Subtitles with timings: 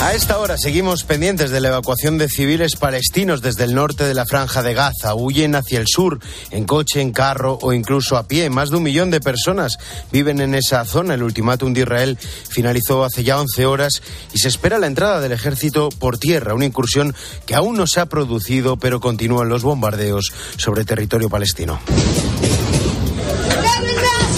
[0.00, 4.14] A esta hora seguimos pendientes de la evacuación de civiles palestinos desde el norte de
[4.14, 5.16] la franja de Gaza.
[5.16, 6.20] Huyen hacia el sur,
[6.52, 8.48] en coche, en carro o incluso a pie.
[8.48, 9.76] Más de un millón de personas
[10.12, 11.14] viven en esa zona.
[11.14, 12.16] El ultimátum de Israel
[12.48, 14.00] finalizó hace ya 11 horas
[14.32, 17.12] y se espera la entrada del ejército por tierra, una incursión
[17.44, 21.80] que aún no se ha producido, pero continúan los bombardeos sobre territorio palestino.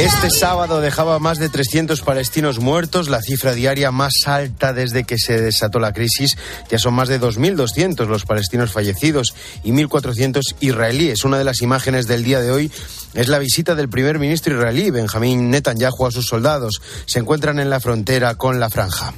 [0.01, 5.19] Este sábado dejaba más de 300 palestinos muertos, la cifra diaria más alta desde que
[5.19, 6.39] se desató la crisis.
[6.71, 11.23] Ya son más de 2.200 los palestinos fallecidos y 1.400 israelíes.
[11.25, 12.73] Una de las imágenes del día de hoy
[13.13, 16.81] es la visita del primer ministro israelí, Benjamín Netanyahu, a sus soldados.
[17.07, 19.13] Se encuentran en la frontera con la franja.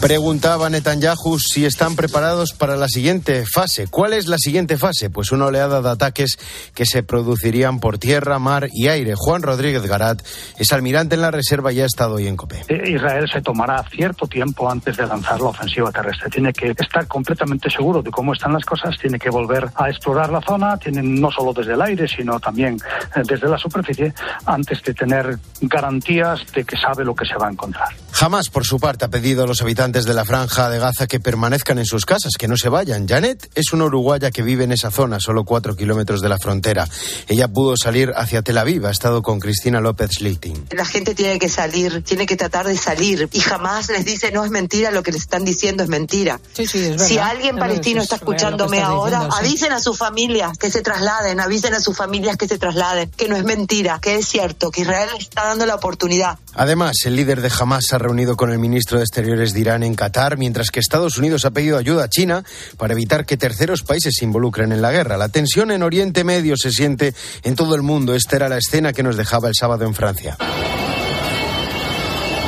[0.00, 3.86] Preguntaba Netanyahu si están preparados para la siguiente fase.
[3.88, 5.08] ¿Cuál es la siguiente fase?
[5.08, 6.38] Pues una oleada de ataques
[6.74, 9.14] que se producirían por tierra, mar y aire.
[9.16, 10.20] Juan Rodríguez Garat
[10.58, 12.64] es almirante en la reserva y ha estado hoy en COPE.
[12.88, 16.28] Israel se tomará cierto tiempo antes de lanzar la ofensiva terrestre.
[16.28, 20.30] Tiene que estar completamente seguro de cómo están las cosas, tiene que volver a explorar
[20.30, 22.76] la zona, tienen no solo desde el aire, sino también
[23.14, 24.12] eh, desde la superficie,
[24.46, 27.88] antes de tener garantías de que sabe lo que se va a encontrar.
[28.10, 31.20] Jamás, por su parte, ha pedido a los habitantes de la franja de Gaza que
[31.20, 33.06] permanezcan en sus casas, que no se vayan.
[33.06, 36.81] Janet es una uruguaya que vive en esa zona, solo cuatro kilómetros de la frontera.
[37.28, 40.66] Ella pudo salir hacia Tel Aviv, ha estado con Cristina López Schlichting.
[40.70, 44.44] La gente tiene que salir, tiene que tratar de salir y jamás les dice no
[44.44, 46.40] es mentira, lo que les están diciendo es mentira.
[46.52, 47.06] Sí, sí, es verdad.
[47.06, 49.46] Si alguien Es palestino está escuchándome ahora, diciendo, sí.
[49.46, 53.28] avisen a sus familias que se trasladen, avisen a sus familias que se trasladen, que
[53.28, 56.38] no es mentira, que es cierto, que Israel les está dando la oportunidad.
[56.54, 59.82] Además, el líder de Hamas se ha reunido con el ministro de Exteriores de Irán
[59.82, 62.44] en Qatar, mientras que Estados Unidos ha pedido ayuda a China
[62.76, 65.16] para evitar que terceros países se involucren en la guerra.
[65.16, 68.14] La tensión en Oriente Medio se siente en todo el mundo.
[68.14, 70.36] Esta era la escena que nos dejaba el sábado en Francia.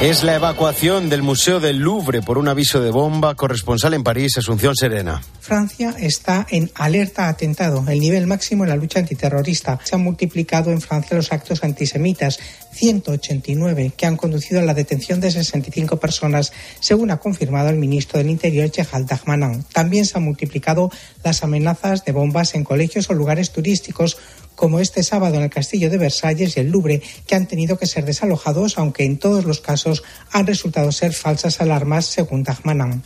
[0.03, 3.37] Es la evacuación del Museo del Louvre por un aviso de bomba.
[3.37, 5.23] Corresponsal en París, Asunción Serena.
[5.41, 9.79] Francia está en alerta atentado, el nivel máximo en la lucha antiterrorista.
[9.85, 12.39] Se han multiplicado en Francia los actos antisemitas,
[12.73, 18.19] 189, que han conducido a la detención de 65 personas, según ha confirmado el ministro
[18.19, 19.65] del Interior, Gerald Darmanin.
[19.73, 20.91] También se han multiplicado
[21.23, 24.19] las amenazas de bombas en colegios o lugares turísticos,
[24.55, 27.87] como este sábado en el Castillo de Versalles y el Louvre, que han tenido que
[27.87, 33.05] ser desalojados, aunque en todos los casos han resultado ser falsas alarmas, según notamment.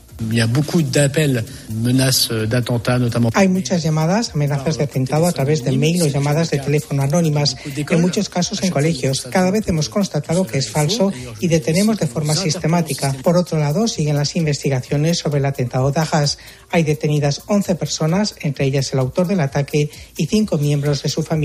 [3.35, 7.57] Hay muchas llamadas, amenazas de atentado a través de mail o llamadas de teléfono anónimas,
[7.65, 9.29] en muchos casos en colegios.
[9.31, 13.15] Cada vez hemos constatado que es falso y detenemos de forma sistemática.
[13.23, 16.39] Por otro lado, siguen las investigaciones sobre el atentado de Haas.
[16.71, 21.23] Hay detenidas 11 personas, entre ellas el autor del ataque y cinco miembros de su
[21.23, 21.38] familia.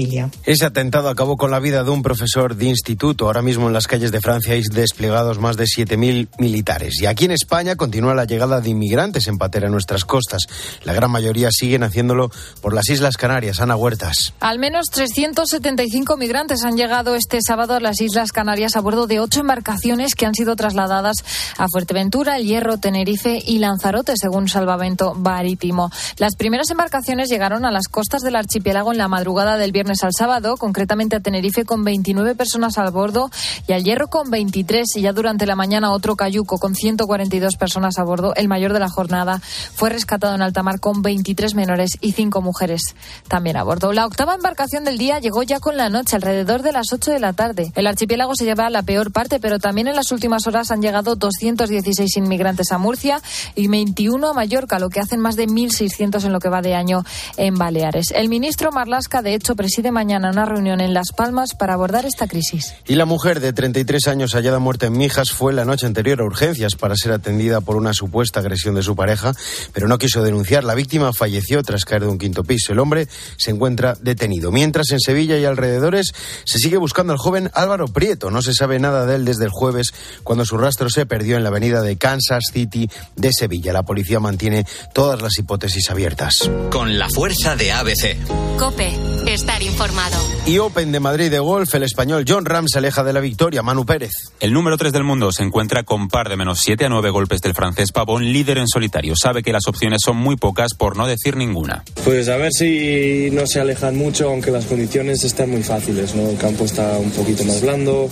[0.46, 3.26] Ese atentado acabó con la vida de un profesor de instituto.
[3.26, 7.02] Ahora mismo en las calles de Francia hay desplegados más de 7.000 militares.
[7.02, 10.48] Y aquí en España continúa la llegada de inmigrantes en patera a nuestras costas.
[10.84, 12.32] La gran mayoría siguen haciéndolo
[12.62, 13.60] por las Islas Canarias.
[13.60, 14.34] Ana Huertas.
[14.40, 19.20] Al menos 375 migrantes han llegado este sábado a las Islas Canarias a bordo de
[19.20, 21.18] ocho embarcaciones que han sido trasladadas
[21.58, 25.92] a Fuerteventura, El Hierro, Tenerife y Lanzarote, según Salvamento Marítimo.
[26.18, 30.14] Las primeras embarcaciones llegaron a las costas del archipiélago en la madrugada del viernes al
[30.18, 33.30] sábado, concretamente a Tenerife con 29 personas al bordo
[33.68, 38.00] y al Hierro con 23 y ya durante la mañana otro cayuco con 142 personas
[38.00, 39.42] a bordo, el mayor de la jornada,
[39.76, 42.96] fue rescatado en alta mar con 23 menores y 5 mujeres
[43.28, 43.92] también a bordo.
[43.92, 47.20] La octava embarcación del día llegó ya con la noche, alrededor de las 8 de
[47.20, 47.72] la tarde.
[47.76, 51.16] El archipiélago se lleva la peor parte, pero también en las últimas horas han llegado
[51.16, 53.22] 216 inmigrantes a Murcia
[53.56, 56.76] y 21 a Mallorca, lo que hacen más de 1.600 en lo que va de
[56.76, 57.04] año
[57.38, 58.12] en Baleares.
[58.16, 62.28] El ministro Marlasca, de hecho, preside mañana una reunión en Las Palmas para abordar esta
[62.28, 62.76] crisis.
[62.86, 66.26] Y la mujer de 33 años hallada muerta en Mijas fue la noche anterior a
[66.26, 69.34] urgencias para ser atendida por una supuesta agresión de su pareja,
[69.74, 70.64] pero no quiso denunciar.
[70.64, 72.72] La víctima falleció tras caer de un quinto piso.
[72.72, 73.08] El hombre
[73.38, 74.52] se encuentra detenido.
[74.52, 78.30] Mientras en Sevilla y alrededores se sigue buscando al joven Álvaro Prieto.
[78.30, 79.88] No se sabe nada de él desde el jueves,
[80.22, 83.74] cuando su rastro se perdió en la avenida de Kansas City de Sevilla.
[83.74, 86.48] La policía mantiene todas las hipótesis abiertas.
[86.70, 88.18] Con la fuerza de ABC.
[88.60, 88.94] Cope,
[89.26, 90.18] estar informado.
[90.46, 93.62] Y Open de Madrid de golf, el español John Ram se aleja de la victoria.
[93.62, 94.12] Manu Pérez.
[94.40, 97.42] El número 3 del mundo se encuentra con par de menos 7 a 9 golpes
[97.42, 99.14] del francés Pavón, líder en solitario.
[99.16, 101.84] Sabe que las opciones son muy pocas, por no decir ninguna.
[102.04, 106.14] Pues a ver si no se alejan mucho, aunque las condiciones están muy fáciles.
[106.14, 106.30] ¿no?
[106.30, 108.10] El campo está un poquito más blando,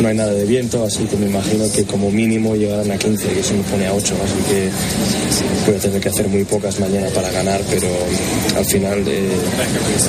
[0.00, 3.32] no hay nada de viento, así que me imagino que como mínimo llegarán a 15,
[3.32, 4.14] que se me pone a 8.
[4.22, 4.70] Así que
[5.66, 7.88] voy a tener que hacer muy pocas mañana para ganar, pero
[8.56, 9.30] al final eh,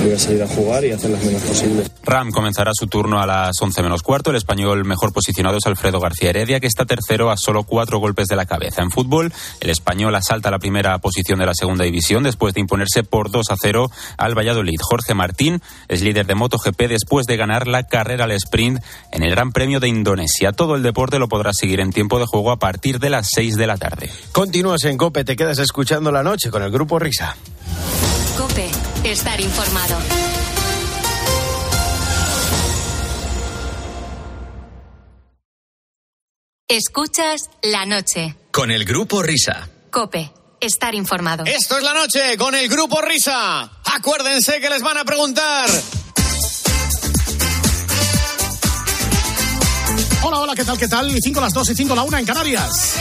[0.04, 1.92] voy a salir a jugar y hacer las menos posibles.
[2.04, 4.32] Ram comenzará su turno a las 11 menos cuarto.
[4.32, 8.28] El español mejor posicionado es Alfredo García Heredia, que está tercero a solo cuatro golpes
[8.28, 8.82] de la cabeza.
[8.82, 13.04] En fútbol, el español asalta la primera posición de la segunda división después de imponerse
[13.04, 14.80] por 2 a 0 al Valladolid.
[14.82, 18.82] Jorge Martín es líder de MotoGP después de ganar la carrera al sprint
[19.12, 20.52] en el Gran Premio de Indonesia.
[20.52, 23.56] Todo el deporte lo podrá seguir en tiempo de juego a partir de las 6
[23.58, 24.10] de la tarde.
[24.32, 27.36] Continúas en Cope, te quedas escuchando la noche con el grupo Risa.
[28.38, 28.70] Cope,
[29.04, 29.98] estar informado.
[36.72, 38.38] Escuchas la noche.
[38.50, 39.68] Con el grupo Risa.
[39.90, 40.32] Cope,
[40.62, 41.44] estar informado.
[41.44, 43.70] Esto es la noche con el grupo Risa.
[43.94, 45.70] Acuérdense que les van a preguntar.
[50.24, 51.14] Hola, hola, ¿qué tal, qué tal?
[51.22, 52.96] 5 las 2 y 5 la 1 en Canarias.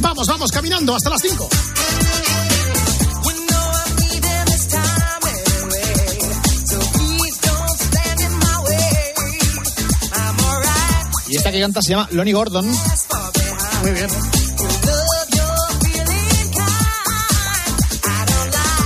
[0.00, 1.46] Vamos, vamos, caminando hasta las 5.
[11.36, 12.66] Y esta que canta se llama Lonnie Gordon.
[12.66, 14.08] Muy bien.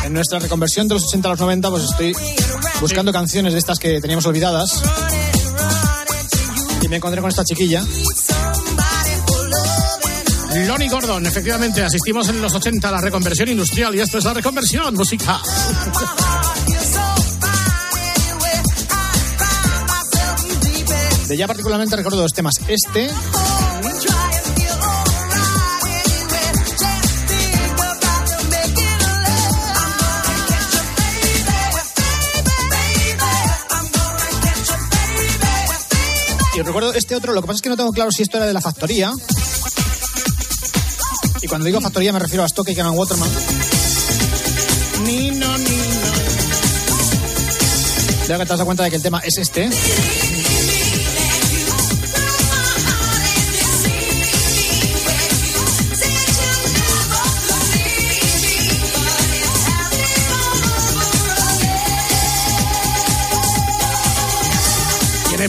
[0.05, 2.17] En nuestra reconversión de los 80 a los 90, pues estoy
[2.81, 4.83] buscando canciones de estas que teníamos olvidadas.
[6.83, 7.85] Y me encontré con esta chiquilla.
[10.67, 14.35] Lonnie Gordon, efectivamente, asistimos en los 80 a la reconversión industrial y esto es la
[14.35, 15.41] reconversión musical.
[21.31, 22.55] De ella particularmente recuerdo dos temas.
[22.67, 23.09] Este.
[36.53, 38.47] Y recuerdo este otro, lo que pasa es que no tengo claro si esto era
[38.47, 39.13] de la factoría.
[41.43, 43.31] Y cuando digo factoría me refiero a Stoke y Waterman.
[45.05, 46.01] Ni no, ni no.
[48.27, 49.71] Creo que te has dado cuenta de que el tema es este.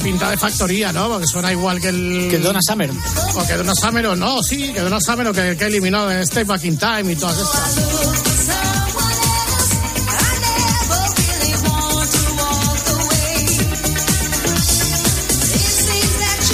[0.01, 1.07] Pinta de factoría, ¿no?
[1.09, 2.27] Porque suena igual que el.
[2.29, 2.91] Que Donna Summer.
[3.35, 6.19] O que Donna Summer o no, sí, que Donna Summer o que, que eliminado en
[6.19, 8.01] Stay Back in Time y todas estas.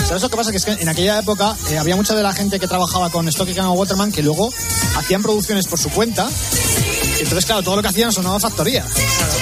[0.08, 0.52] ¿Sabes lo que pasa?
[0.52, 3.28] Que es que en aquella época eh, había mucha de la gente que trabajaba con
[3.28, 4.54] Stock y Waterman que luego
[4.96, 6.30] hacían producciones por su cuenta.
[7.20, 8.86] Y entonces, claro, todo lo que hacían sonaba factoría.
[8.86, 9.37] Digamos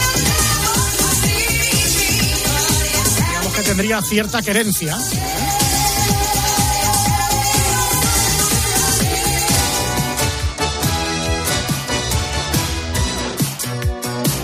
[3.76, 4.98] tendría cierta querencia.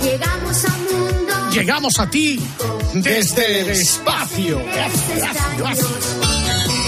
[0.04, 1.33] Llegamos al mundo.
[1.54, 2.42] Llegamos a ti
[2.95, 4.62] desde el espacio.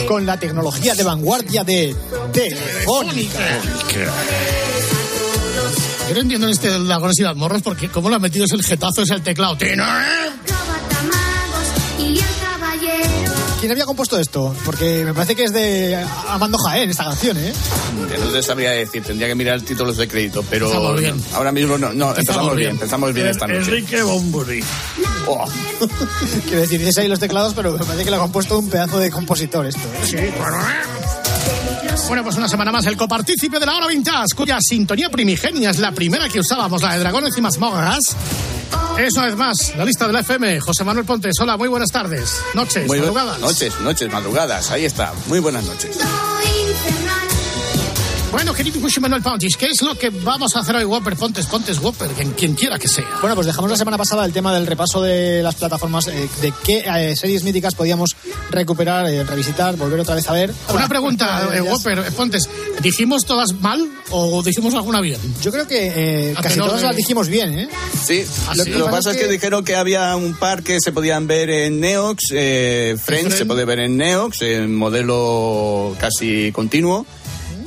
[0.09, 1.95] Con la tecnología de vanguardia de
[2.33, 3.61] Telefónica.
[6.09, 8.63] Yo no entiendo en este Dragones y Mazmorras porque cómo lo ha metido es el
[8.63, 9.55] jetazo, es el teclado.
[13.63, 14.53] ¿Quién había compuesto esto?
[14.65, 17.53] Porque me parece que es de Amando Jaén esta canción, ¿eh?
[18.11, 21.23] Que no te sabría decir, tendría que mirar títulos de crédito, pero Empezamos bien.
[21.33, 23.59] ahora mismo no, no empezamos, bien, empezamos bien esta noche.
[23.59, 24.61] Enrique Bomburi.
[25.27, 25.45] Oh.
[26.43, 28.99] Quiero decir, dices ahí los teclados, pero me parece que lo ha compuesto un pedazo
[28.99, 29.79] de compositor esto.
[29.79, 30.03] ¿eh?
[30.03, 30.17] Sí,
[32.09, 35.79] Bueno, pues una semana más el copartícipe de la hora vintage, cuya sintonía primigenia es
[35.79, 38.13] la primera que usábamos, la de Dragones y Mazmorras.
[38.97, 40.59] Es una vez más la lista de la FM.
[40.61, 42.41] José Manuel Pontes, hola, muy buenas tardes.
[42.53, 43.39] Noches, Muy madrugadas.
[43.39, 45.13] Noches, noches, madrugadas, ahí está.
[45.27, 45.97] Muy buenas noches.
[48.33, 51.15] Bueno, querido José Manuel Pontes, ¿qué es lo que vamos a hacer hoy, Whopper?
[51.15, 53.07] Pontes, Pontes, Whopper, quien, quien quiera que sea.
[53.21, 56.51] Bueno, pues dejamos la semana pasada el tema del repaso de las plataformas, eh, de
[56.65, 58.15] qué eh, series míticas podíamos
[58.49, 60.51] recuperar, eh, revisitar, volver otra vez a ver.
[60.73, 62.49] Una pregunta, eh, Whopper, eh, Pontes,
[62.81, 65.19] ¿dijimos todas mal o dijimos alguna bien?
[65.43, 67.69] Yo creo que eh, A casi tenor todas las dijimos bien, ¿eh?
[68.03, 68.71] Sí, ¿Ah, lo, sí?
[68.71, 71.79] lo que pasa es que dijeron que había un par que se podían ver en
[71.79, 73.37] Neox, eh, Friends Friends.
[73.37, 77.05] se puede ver en Neox, en modelo casi continuo.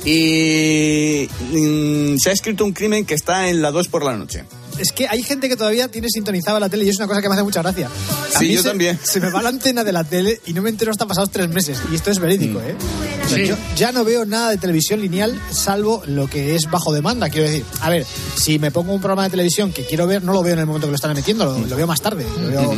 [0.09, 4.45] Y mm, se ha escrito un crimen que está en la 2 por la noche.
[4.79, 7.27] Es que hay gente que todavía tiene sintonizada la tele y es una cosa que
[7.27, 7.87] me hace mucha gracia.
[8.33, 8.97] A Sí, mí yo se- también.
[9.03, 11.49] Se me va la antena de la tele y no me entero hasta pasados tres
[11.49, 11.79] meses.
[11.91, 12.75] Y esto es verídico, ¿eh?
[13.25, 13.47] O sea, Sí.
[13.47, 17.29] Yo ya no veo nada de televisión lineal salvo lo que es bajo demanda.
[17.29, 18.05] Quiero decir, a ver,
[18.37, 20.65] si me pongo un programa de televisión que quiero ver, no lo veo en el
[20.67, 22.25] momento que lo están emitiendo, lo, lo veo más tarde.
[22.41, 22.77] Lo veo eh,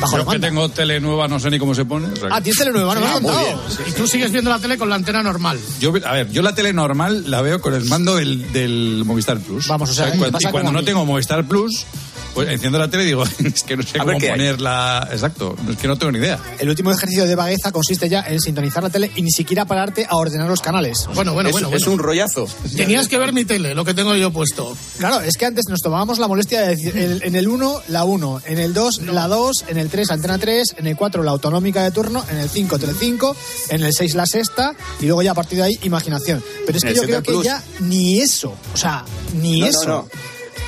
[0.00, 2.06] bajo Yo que tengo tele nueva, no sé ni cómo se pone.
[2.08, 3.62] o sea que- Ah, tienes telenueva, no me has Ah, muy contado.
[3.76, 3.88] bien.
[3.88, 5.58] Y tú sigues viendo la tele con la antena normal.
[5.80, 9.38] Yo, a ver, yo la tele normal la veo con el mando del, del Movistar
[9.40, 9.66] Plus.
[9.68, 10.84] Vamos, o sea, te cuando, pasa y cuando como a no mí.
[10.84, 11.84] tengo Movistar Plus,
[12.34, 15.08] pues enciendo la tele y digo, es que no sé A cómo ponerla.
[15.12, 16.38] Exacto, es que no tengo ni idea.
[16.58, 20.06] El último ejercicio de vagueza consiste ya en sintonizar la tele y ni siquiera pararte
[20.08, 21.06] a ordenar los canales.
[21.14, 21.68] Bueno, bueno, es, bueno.
[21.68, 21.92] es bueno.
[21.92, 22.46] un rollazo.
[22.76, 24.76] Tenías que ver mi tele, lo que tengo yo puesto.
[24.98, 28.04] Claro, es que antes nos tomábamos la molestia de decir el- en el 1 la
[28.04, 31.30] 1, en el 2 la 2, en el 3 Antena 3, en el 4 la
[31.30, 33.36] autonómica de turno, en el 5 Telecinco,
[33.70, 36.42] en el 6 la sexta y luego ya a partir de ahí imaginación.
[36.66, 39.04] Pero es que el yo creo que ya ni eso, o sea,
[39.40, 39.86] ni No, no, eso.
[39.88, 40.08] no.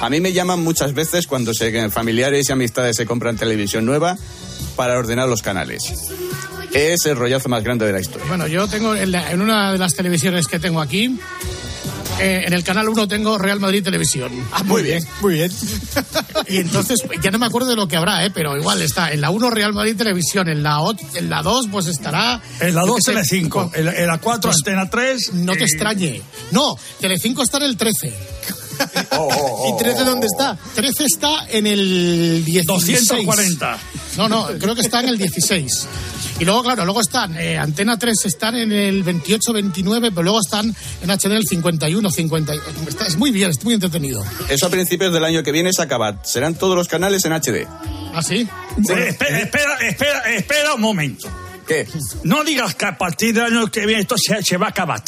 [0.01, 1.53] A mí me llaman muchas veces cuando
[1.91, 4.17] familiares y amistades se compran televisión nueva
[4.77, 5.83] para ordenar los canales.
[6.73, 8.27] Es el rollazo más grande de la historia.
[8.29, 11.19] Bueno, yo tengo en una de las televisiones que tengo aquí,
[12.21, 14.33] eh, en el canal 1 tengo Real Madrid Televisión.
[14.53, 15.53] Ah, muy bien, muy bien.
[16.49, 18.31] Y entonces, ya no me acuerdo de lo que habrá, ¿eh?
[18.31, 20.81] pero igual está en la 1 Real Madrid Televisión, en la,
[21.15, 22.41] en la 2 pues estará...
[22.61, 25.33] En la yo 2 qué sé, Telecinco, en la, en la 4 Pues, Antena 3.
[25.35, 26.23] No te eh, extrañe.
[26.53, 28.15] No, Telecinco está en el 13.
[29.69, 30.59] ¿Y 13 dónde está?
[30.75, 33.09] 13 está en el 16.
[33.09, 33.79] 240.
[34.17, 35.87] No, no, creo que está en el 16.
[36.39, 40.41] Y luego, claro, luego están, eh, Antena 3 están en el 28, 29, pero luego
[40.41, 42.53] están en HD en el 51, 50.
[42.89, 44.23] Está- es muy bien, es muy entretenido.
[44.49, 46.23] Eso a principios del año que viene se acaba.
[46.25, 47.67] Serán todos los canales en HD.
[48.15, 48.47] ¿Ah, sí?
[48.89, 51.29] Eh, espera, espera, espera, espera un momento.
[51.67, 51.89] ¿Qué?
[52.23, 55.03] No digas que a partir del año que viene esto se, se va a acabar.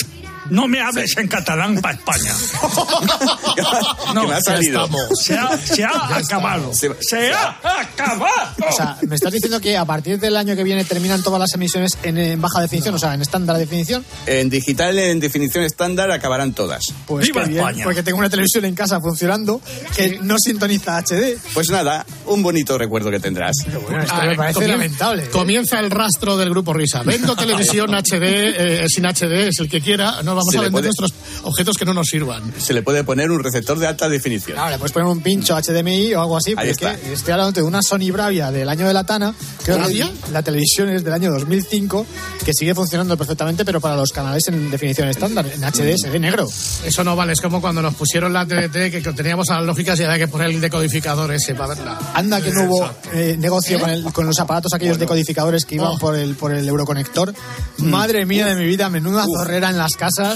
[0.50, 2.33] No me hables en catalán para España.
[3.55, 4.88] que me ha salido.
[5.21, 6.73] Se ha, se ha acabado.
[6.75, 8.55] Se- Se ha acabado.
[8.69, 11.52] O sea, me estás diciendo que a partir del año que viene terminan todas las
[11.55, 14.05] emisiones en, en baja definición, o sea, en estándar definición.
[14.26, 16.83] En digital, en definición estándar, acabarán todas.
[17.07, 17.85] Pues ¡Viva bien, España!
[17.85, 19.61] porque tengo una televisión en casa funcionando
[19.97, 21.38] que no sintoniza HD.
[21.55, 23.57] Pues nada, un bonito recuerdo que tendrás.
[23.83, 25.23] Bueno, esto Ah, me parece comien- lamentable.
[25.25, 25.28] ¿eh?
[25.31, 27.02] Comienza el rastro del grupo Risa.
[27.02, 30.23] Vendo televisión HD, eh, sin HD, es el que quiera.
[30.23, 31.12] No vamos Se a vender puede- nuestros
[31.45, 32.52] objetos que no nos sirvan.
[32.59, 34.57] Se le puede poner un receptor de alta definición.
[34.57, 36.95] Claro, le puedes poner un pincho HDMI o algo así, Ahí está.
[36.95, 39.35] estoy hablando de una Sony Bravia del año de la Tana.
[39.64, 40.11] Creo que ¿Bravia?
[40.33, 42.07] la televisión es del año 2005,
[42.45, 46.18] que sigue funcionando perfectamente, pero para los canales en definición estándar, en HD se ve
[46.18, 46.49] negro.
[46.85, 50.18] Eso no vale, es como cuando nos pusieron la TDT que teníamos analógicas y había
[50.18, 51.99] que poner el decodificador ese para verla.
[52.14, 55.88] Anda que no hubo eh, negocio con, el- con los aparatos aquellos decodificadores que iban
[55.95, 55.99] Oh.
[55.99, 57.33] por el por el euroconector.
[57.78, 60.27] Madre mía de mi vida, menuda zorrera en las casas.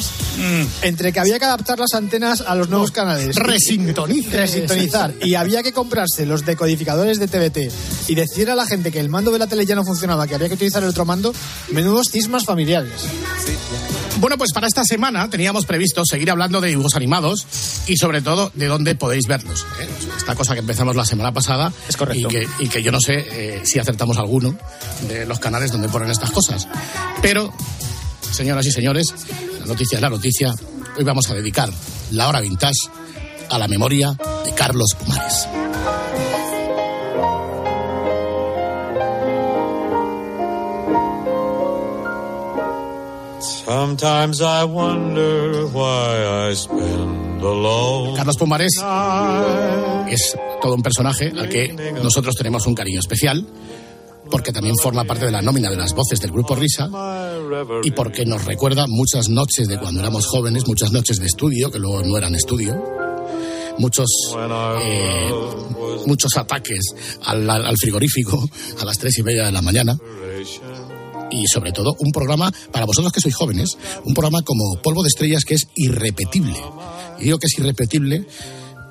[0.82, 3.36] Entre que había que adaptar las antenas a los nuevos canales.
[3.36, 4.36] Resintonice.
[4.36, 5.14] Resintonizar.
[5.22, 7.72] Y había que comprarse los decodificadores de TBT
[8.08, 10.34] y decir a la gente que el mando de la tele ya no funcionaba, que
[10.34, 11.34] había que utilizar el otro mando,
[11.70, 12.92] menudos cismas familiares.
[14.18, 17.46] Bueno, pues para esta semana teníamos previsto seguir hablando de dibujos animados
[17.86, 19.66] y sobre todo de dónde podéis verlos.
[19.80, 19.88] ¿eh?
[20.16, 22.28] Esta cosa que empezamos la semana pasada Es correcto.
[22.28, 24.56] y que, y que yo no sé eh, si acertamos alguno
[25.08, 26.68] de los canales donde ponen estas cosas.
[27.20, 27.52] Pero,
[28.32, 29.14] señoras y señores,
[29.60, 30.54] la noticia es la noticia.
[30.96, 31.70] Hoy vamos a dedicar
[32.10, 32.88] la hora vintage
[33.50, 35.48] a la memoria de Carlos Pumares.
[43.64, 48.16] Sometimes I wonder why I spend alone.
[48.16, 48.72] Carlos Pumares
[50.08, 51.72] es todo un personaje al que
[52.02, 53.46] nosotros tenemos un cariño especial,
[54.32, 56.88] porque también forma parte de la nómina de las voces del grupo Risa
[57.84, 61.78] y porque nos recuerda muchas noches de cuando éramos jóvenes, muchas noches de estudio, que
[61.78, 62.74] luego no eran estudio,
[63.78, 64.08] muchos,
[64.82, 65.30] eh,
[66.06, 66.80] muchos ataques
[67.24, 68.48] al, al- frigorífico
[68.80, 69.96] a las tres y media de la mañana.
[71.30, 75.08] Y sobre todo, un programa, para vosotros que sois jóvenes, un programa como Polvo de
[75.08, 76.58] Estrellas que es irrepetible.
[77.20, 78.26] Y digo que es irrepetible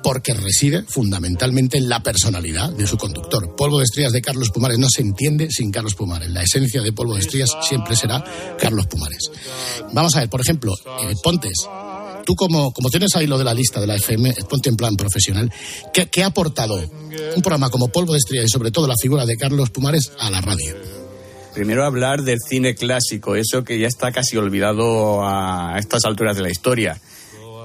[0.02, 3.54] porque reside fundamentalmente en la personalidad de su conductor.
[3.56, 6.30] Polvo de Estrellas de Carlos Pumares no se entiende sin Carlos Pumares.
[6.30, 8.24] La esencia de Polvo de Estrellas siempre será
[8.58, 9.30] Carlos Pumares.
[9.92, 11.66] Vamos a ver, por ejemplo, eh, Pontes.
[12.24, 14.94] Tú como, como tienes ahí lo de la lista de la FM, ponte en plan
[14.94, 15.52] profesional,
[15.92, 19.26] ¿qué, qué ha aportado un programa como Polvo de Estrellas y sobre todo la figura
[19.26, 20.76] de Carlos Pumares a la radio?
[21.54, 26.42] Primero hablar del cine clásico, eso que ya está casi olvidado a estas alturas de
[26.42, 26.98] la historia.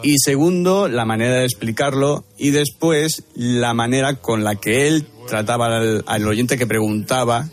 [0.04, 2.25] Y segundo, la manera de explicarlo.
[2.38, 5.68] Y después, la manera con la que él trataba
[6.06, 7.50] al, oyente que preguntaba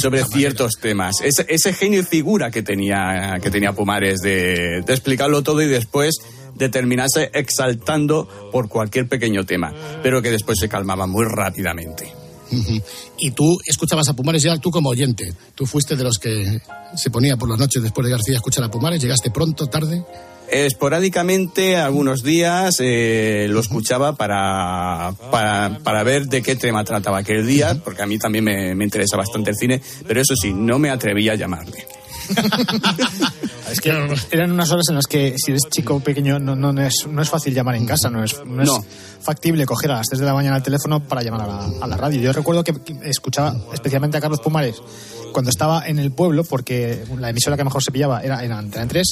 [0.00, 1.16] sobre ciertos temas.
[1.22, 6.16] Ese, ese genio y figura que tenía, que tenía Pumares de, explicarlo todo y después
[6.54, 9.72] de terminarse exaltando por cualquier pequeño tema,
[10.02, 12.12] pero que después se calmaba muy rápidamente.
[13.22, 15.34] Y tú escuchabas a Pumares ya tú como oyente.
[15.54, 16.58] Tú fuiste de los que
[16.96, 19.02] se ponía por las noches después de García a escuchar a Pumares.
[19.02, 20.02] ¿Llegaste pronto, tarde?
[20.50, 27.46] Esporádicamente, algunos días eh, lo escuchaba para, para, para ver de qué tema trataba aquel
[27.46, 30.78] día, porque a mí también me, me interesa bastante el cine, pero eso sí, no
[30.78, 31.86] me atrevía a llamarle.
[33.70, 33.90] Es que
[34.32, 37.22] eran unas horas en las que si eres chico pequeño no, no, no es, no
[37.22, 38.84] es fácil llamar en casa, no es, no es No.
[39.20, 41.86] factible coger a las 3 de la mañana el teléfono para llamar a la, a
[41.86, 42.20] la radio.
[42.20, 44.82] Yo recuerdo que escuchaba especialmente a Carlos Pumares
[45.32, 48.88] cuando estaba en el pueblo, porque la emisora que mejor se pillaba era en Antena
[48.88, 49.06] 3.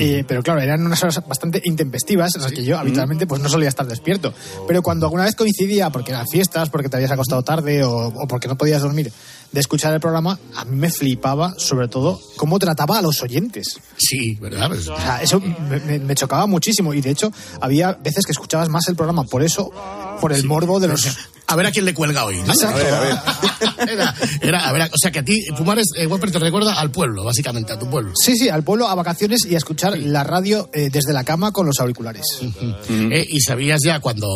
[0.00, 3.48] Eh, pero claro, eran unas horas bastante intempestivas en las que yo habitualmente pues no
[3.48, 4.32] solía estar despierto.
[4.66, 8.26] Pero cuando alguna vez coincidía, porque eran fiestas, porque te habías acostado tarde o, o
[8.26, 9.12] porque no podías dormir,
[9.52, 13.78] de escuchar el programa, a mí me flipaba sobre todo cómo trataba a los oyentes.
[13.96, 14.68] Sí, ¿verdad?
[14.68, 18.88] Pues- O sea, eso me, chocaba muchísimo y de hecho había veces que escuchabas más
[18.88, 19.70] el programa por eso,
[20.20, 21.06] por el morbo de los...
[21.50, 22.36] A ver a quién le cuelga hoy.
[22.38, 22.52] ¿no?
[22.52, 22.80] Exacto.
[23.80, 27.24] Era, era, a ver, o sea que a ti, Pumares, eh, te recuerda al pueblo,
[27.24, 28.12] básicamente, a tu pueblo.
[28.14, 31.50] Sí, sí, al pueblo, a vacaciones y a escuchar la radio eh, desde la cama
[31.52, 32.24] con los auriculares.
[32.88, 34.26] Eh, y sabías ya cuando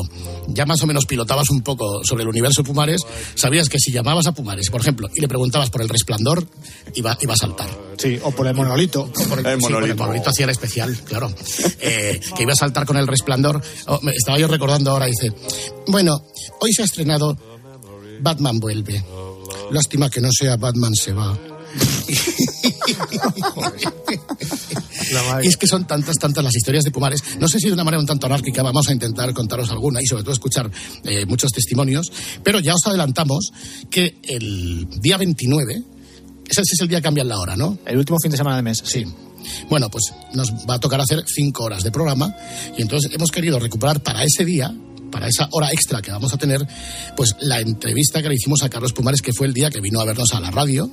[0.49, 3.03] ya más o menos pilotabas un poco sobre el universo Pumares,
[3.35, 6.47] sabías que si llamabas a Pumares, por ejemplo, y le preguntabas por el resplandor,
[6.95, 7.69] iba, iba a saltar.
[7.99, 9.03] Sí, o por el monolito.
[9.03, 9.93] O por el, El sí, por monolito.
[9.93, 11.33] el monolito hacía el especial, claro.
[11.81, 13.61] Eh, que iba a saltar con el resplandor.
[13.87, 15.33] Oh, me- estaba yo recordando ahora, dice,
[15.87, 16.25] bueno,
[16.61, 17.04] hoy se ha estrenado
[18.21, 19.05] Batman vuelve.
[19.71, 21.39] Lástima que no sea Batman se va.
[25.43, 27.23] Y es que son tantas, tantas las historias de Pumares.
[27.39, 30.07] No sé si de una manera un tanto anárquica vamos a intentar contaros alguna y
[30.07, 30.71] sobre todo escuchar
[31.05, 32.11] eh, muchos testimonios,
[32.43, 33.53] pero ya os adelantamos
[33.91, 35.83] que el día 29,
[36.47, 37.79] ese es el día que cambian la hora, ¿no?
[37.87, 38.83] El último fin de semana de mes.
[38.85, 39.05] Sí.
[39.69, 42.35] Bueno, pues nos va a tocar hacer cinco horas de programa
[42.77, 44.75] y entonces hemos querido recuperar para ese día,
[45.15, 46.67] para esa hora extra que vamos a tener,
[47.17, 50.01] pues la entrevista que le hicimos a Carlos Pumares, que fue el día que vino
[50.01, 50.91] a vernos a la radio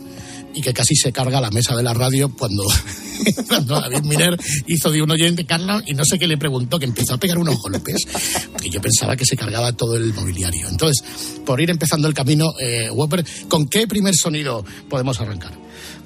[0.53, 2.63] y que casi se carga la mesa de la radio cuando,
[3.47, 4.37] cuando David Miner
[4.67, 7.39] hizo de un oyente, Carlos, y no sé qué le preguntó, que empezó a pegar
[7.39, 8.05] unos golpes,
[8.61, 10.67] que yo pensaba que se cargaba todo el mobiliario.
[10.69, 11.03] Entonces,
[11.43, 12.89] por ir empezando el camino, eh,
[13.49, 15.60] ¿con qué primer sonido podemos arrancar?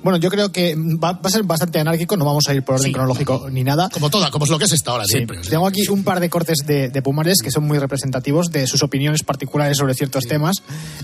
[0.05, 2.75] Bueno, yo creo que va, va a ser bastante anárquico, no vamos a ir por
[2.75, 2.93] orden Sí.
[2.93, 3.89] cronológico ni nada.
[3.91, 5.39] Como toda, como es lo que es esta hora Sí, siempre.
[5.39, 5.49] o sea.
[5.49, 8.83] Tengo aquí un par de cortes de, de Pumares que son muy representativos de sus
[8.83, 10.57] opiniones particulares sobre ciertos temas.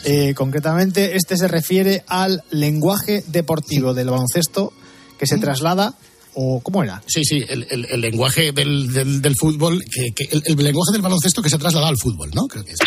[0.06, 4.72] Eh, concretamente, este se refiere al lenguaje deportivo del baloncesto
[5.18, 5.96] que se traslada,
[6.34, 7.02] o ¿cómo era?
[7.08, 10.92] Sí, sí, el, el- el lenguaje del, del- del fútbol, que, que- el, el lenguaje
[10.94, 12.48] del baloncesto que se ha trasladado al fútbol, ¿no?
[12.48, 12.80] Creo que es.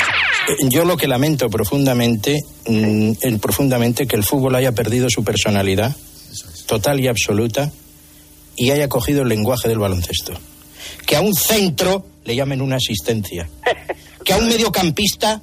[0.70, 5.94] Yo lo que lamento profundamente, mm, el- profundamente que el fútbol haya perdido su personalidad
[6.66, 7.70] total y absoluta
[8.56, 10.32] y haya cogido el lenguaje del baloncesto.
[11.06, 13.48] Que a un centro le llamen una asistencia.
[14.24, 15.42] Que a un mediocampista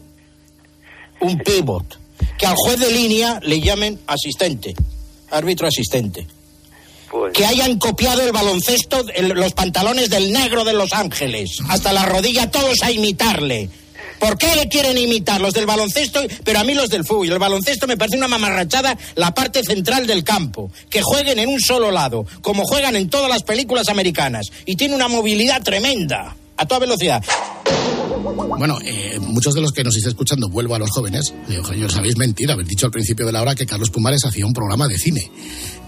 [1.20, 2.00] un pivot.
[2.38, 4.74] Que al juez de línea le llamen asistente,
[5.30, 6.26] árbitro asistente.
[7.34, 12.06] Que hayan copiado el baloncesto, el- los pantalones del negro de Los Ángeles, hasta la
[12.06, 13.70] rodilla, todos a imitarle.
[14.20, 17.32] ¿Por qué le quieren imitar los del baloncesto, pero a mí los del fútbol?
[17.32, 20.72] El baloncesto me parece una mamarrachada la parte central del campo.
[20.92, 24.52] Que jueguen en un solo lado, como juegan en todas las películas americanas.
[24.68, 27.24] Y tiene una movilidad tremenda, a toda velocidad.
[28.60, 31.86] Bueno, eh, muchos de los que nos estáis escuchando, vuelvo a los jóvenes, digo, "Oye,
[31.86, 34.54] os habéis mentido, habéis dicho al principio de la hora que Carlos Pumares hacía un
[34.54, 35.32] programa de cine.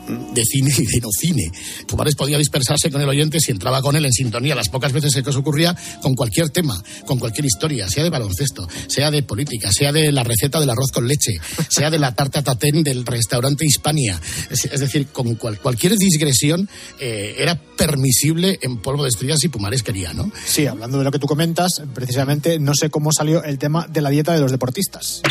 [0.06, 1.50] De cine y de no cine.
[1.88, 5.14] Pumares podía dispersarse con el oyente si entraba con él en sintonía las pocas veces
[5.14, 9.72] que os ocurría con cualquier tema, con cualquier historia, sea de baloncesto, sea de política,
[9.72, 11.38] sea de la receta del arroz con leche,
[11.70, 14.20] sea de la tarta tatén del restaurante Hispania.
[14.50, 16.68] Es, es decir, con cual- cualquier digresión
[17.00, 20.30] eh, era permisible en polvo de estrellas si Pumares quería, ¿no?
[20.46, 24.02] Sí, hablando de lo que tú comentas, precisamente no sé cómo salió el tema de
[24.02, 25.22] la dieta de los deportistas.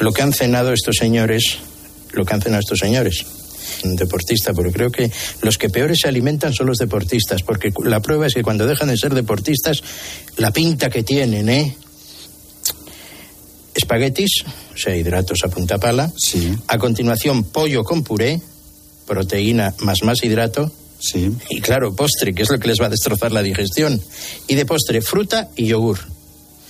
[0.00, 1.58] Lo que han cenado estos señores,
[2.12, 3.24] lo que han cenado estos señores.
[3.82, 5.10] Deportista, pero creo que
[5.42, 8.88] los que peores se alimentan son los deportistas, porque la prueba es que cuando dejan
[8.88, 9.82] de ser deportistas,
[10.36, 11.76] la pinta que tienen, ¿eh?
[13.74, 16.10] Espaguetis, o sea, hidratos a punta pala.
[16.66, 18.40] A continuación, pollo con puré,
[19.06, 20.72] proteína más más hidrato.
[21.48, 24.00] Y claro, postre, que es lo que les va a destrozar la digestión.
[24.48, 25.98] Y de postre, fruta y yogur.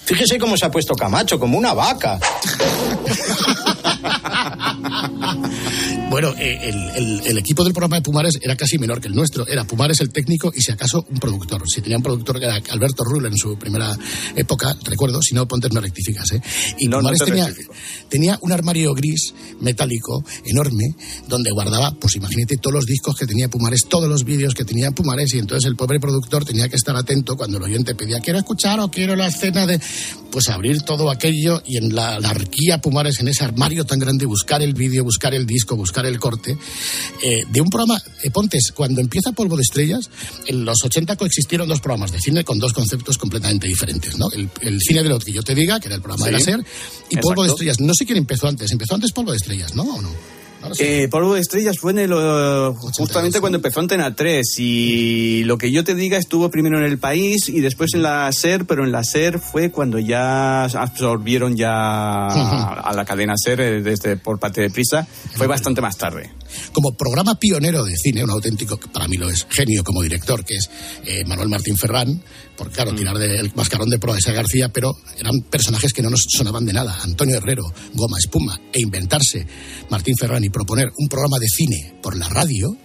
[0.04, 2.18] Fíjese cómo se ha puesto Camacho, como una vaca.
[6.10, 9.14] Bueno, eh, el, el- el equipo del programa de Pumares era casi menor que el
[9.14, 9.46] nuestro.
[9.46, 11.62] Era Pumares el técnico y si acaso un productor.
[11.68, 13.94] Si tenía un productor que era Alberto Rull en su primera
[14.34, 16.32] época, recuerdo, si no, Pontes me rectificas.
[16.32, 16.40] ¿eh?
[16.78, 17.74] Y No, no Pumares te tenía, rectifico.
[18.08, 20.84] tenía un armario gris metálico enorme
[21.28, 24.90] donde guardaba, pues imagínate, todos los discos que tenía Pumares, todos los vídeos que tenía
[24.92, 28.38] Pumares y entonces el pobre productor tenía que estar atento cuando el oyente pedía quiero
[28.38, 29.78] escuchar o quiero la escena de
[30.32, 34.62] pues abrir todo aquello y en la anarquía Pumares en ese armario tan grande buscar
[34.62, 36.56] el vídeo, buscar el disco, buscar el corte
[37.22, 40.10] eh, de un programa eh, Pontes cuando empieza Polvo de Estrellas
[40.46, 44.30] en los 80 coexistieron dos programas de cine con dos conceptos completamente diferentes ¿no?
[44.32, 46.40] el, el cine de lo que yo te diga que era el programa de la.
[46.40, 46.64] SER
[47.10, 47.50] y Polvo de.
[47.50, 49.82] Estrellas no sé quién empezó antes empezó antes Polvo de Estrellas ¿no?
[49.82, 50.37] ¿O no?
[50.72, 51.04] Sé.
[51.04, 55.56] Eh, Polvo de Estrellas fue en el, eh, justamente cuando empezó Antena 3 y lo
[55.56, 58.84] que yo te diga estuvo primero en el país y después en la SER, pero
[58.84, 64.38] en la SER fue cuando ya absorbieron ya a la cadena SER eh, desde por
[64.38, 66.30] parte de Prisa, fue bastante más tarde.
[66.72, 70.54] Como programa pionero de cine, un auténtico, para mí lo es, genio como director, que
[70.54, 70.70] es
[71.06, 72.22] eh, Manuel Martín Ferrán,
[72.56, 76.66] por claro, tirar del mascarón de Proesa García, pero eran personajes que no nos sonaban
[76.66, 76.98] de nada.
[77.02, 79.46] Antonio Herrero, Goma Espuma, e inventarse
[79.90, 82.76] Martín Ferrán y proponer un programa de cine por la radio,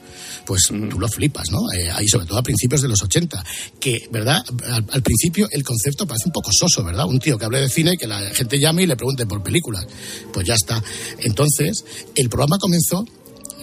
[0.45, 1.71] pues tú lo flipas, ¿no?
[1.71, 3.43] Eh, ahí sobre todo a principios de los 80,
[3.79, 4.43] que, ¿verdad?
[4.65, 7.05] Al, al principio el concepto parece un poco soso, ¿verdad?
[7.07, 9.85] Un tío que hable de cine, que la gente llame y le pregunte por películas.
[10.31, 10.83] Pues ya está.
[11.19, 11.83] Entonces,
[12.15, 13.05] el programa comenzó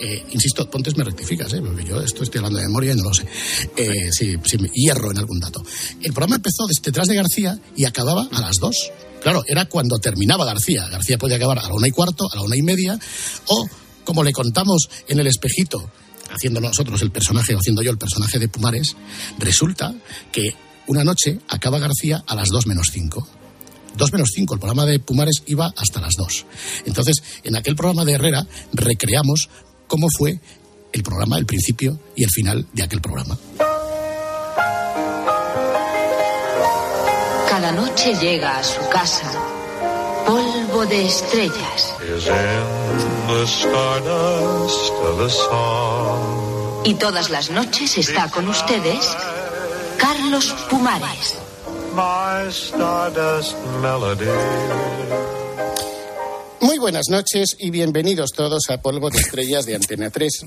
[0.01, 1.61] eh, insisto, Pontes me rectificas, ¿eh?
[1.61, 3.27] porque yo esto estoy hablando de memoria y no lo sé.
[3.77, 5.63] Eh, si, si me hierro en algún dato.
[6.01, 8.91] El programa empezó detrás de García y acababa a las dos.
[9.23, 10.89] Claro, era cuando terminaba García.
[10.89, 12.99] García podía acabar a la una y cuarto, a la una y media,
[13.47, 13.69] o
[14.05, 15.91] como le contamos en el espejito,
[16.31, 18.97] haciendo nosotros el personaje, o haciendo yo el personaje de Pumares,
[19.39, 19.95] resulta
[20.33, 20.55] que
[20.87, 23.29] una noche acaba García a las dos menos cinco.
[23.97, 26.47] 2 menos 5, el programa de Pumares iba hasta las 2.
[26.87, 29.49] Entonces, en aquel programa de Herrera recreamos
[29.91, 30.39] cómo fue
[30.93, 33.37] el programa, el principio y el final de aquel programa.
[37.49, 39.31] Cada noche llega a su casa
[40.25, 41.95] polvo de estrellas
[46.85, 49.17] y todas las noches está con ustedes
[49.99, 51.37] Carlos Pumares.
[56.61, 60.41] Muy buenas noches y bienvenidos todos a Polvo de Estrellas de Antena 3.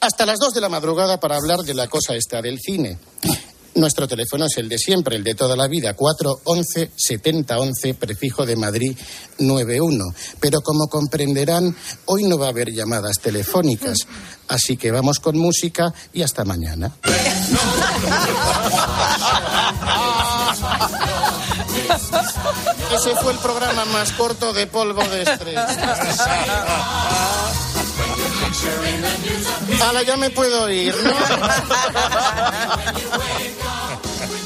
[0.00, 2.96] Hasta las 2 de la madrugada para hablar de la cosa esta del cine.
[3.74, 8.56] Nuestro teléfono es el de siempre, el de toda la vida, 411 7011, prefijo de
[8.56, 8.96] Madrid
[9.38, 10.02] 91.
[10.40, 13.98] Pero como comprenderán, hoy no va a haber llamadas telefónicas.
[14.48, 16.96] Así que vamos con música y hasta mañana.
[22.94, 25.76] Ese fue el programa más corto de Polvo de Estrellas.
[29.82, 31.12] Ahora ya me puedo ir, ¿no?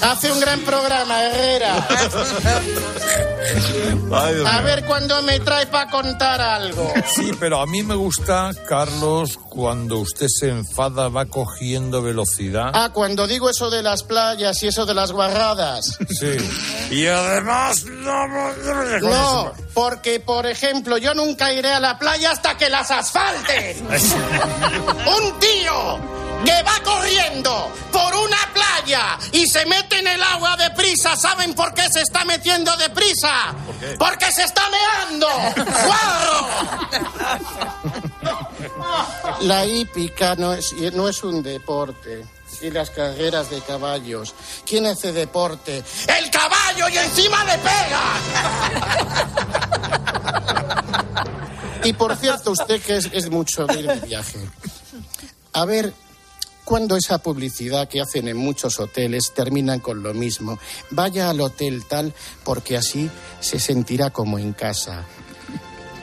[0.02, 1.86] Hace un gran programa, Herrera.
[4.12, 6.92] Ay, A ver cuándo me trae para contar algo.
[7.14, 12.70] Sí, pero a mí me gusta, Carlos, cuando usted se enfada, va cogiendo velocidad.
[12.74, 15.98] Ah, cuando digo eso de las playas y eso de las guarradas.
[16.08, 16.36] Sí.
[16.90, 21.98] Y además, no, no, no, no, No, porque, por ejemplo, yo nunca iré a la
[21.98, 23.86] playa hasta que las asfalten.
[23.88, 31.16] Un tío que va corriendo por una playa y se mete en el agua deprisa.
[31.16, 33.55] ¿Saben por qué se está metiendo deprisa?
[33.98, 35.28] Porque se está meando.
[35.87, 36.48] ¡Guarro!
[39.40, 42.24] La hípica no es, no es un deporte.
[42.61, 44.35] Y las carreras de caballos.
[44.64, 45.83] ¿Quién hace deporte?
[46.07, 46.88] ¡El caballo!
[46.88, 48.02] ¡Y encima le pega!
[51.85, 54.38] Y por cierto, usted que es, es mucho de ir de viaje.
[55.52, 55.92] A ver,
[56.64, 60.59] cuando esa publicidad que hacen en muchos hoteles terminan con lo mismo.
[60.90, 65.07] Vaya al hotel tal porque así se sentirá como en casa.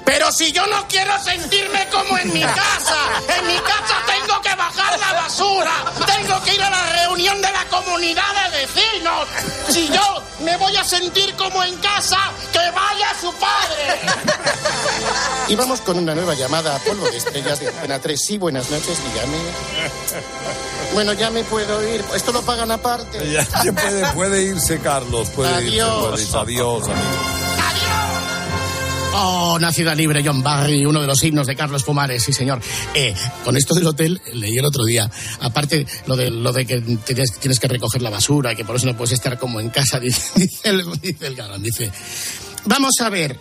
[0.10, 2.98] Pero si yo no quiero sentirme como en mi casa,
[3.38, 5.72] en mi casa tengo que bajar la basura,
[6.08, 9.28] tengo que ir a la reunión de la comunidad de vecinos.
[9.70, 12.18] Si yo me voy a sentir como en casa,
[12.52, 14.00] que vaya su padre.
[15.48, 18.20] Y vamos con una nueva llamada a Polvo de Estrellas de Antena 3.
[18.20, 19.38] Sí, buenas noches, dígame.
[20.94, 22.04] Bueno, ya me puedo ir.
[22.16, 23.32] Esto lo pagan aparte.
[23.32, 25.30] Ya, ya puede, puede irse, Carlos.
[25.30, 26.02] Puede irse, Adiós.
[26.02, 26.34] Boris.
[26.34, 27.49] Adiós, amigo.
[29.12, 32.62] Oh, Nacida Libre, John Barry, uno de los himnos de Carlos Pumares, sí señor.
[32.94, 35.10] Eh, con esto del hotel, leí el otro día,
[35.42, 38.96] aparte lo de, lo de que tienes, que recoger la basura que por eso no
[38.96, 40.84] puedes estar como en casa, dice, el,
[41.20, 41.92] el galán, dice,
[42.66, 43.38] vamos a ver,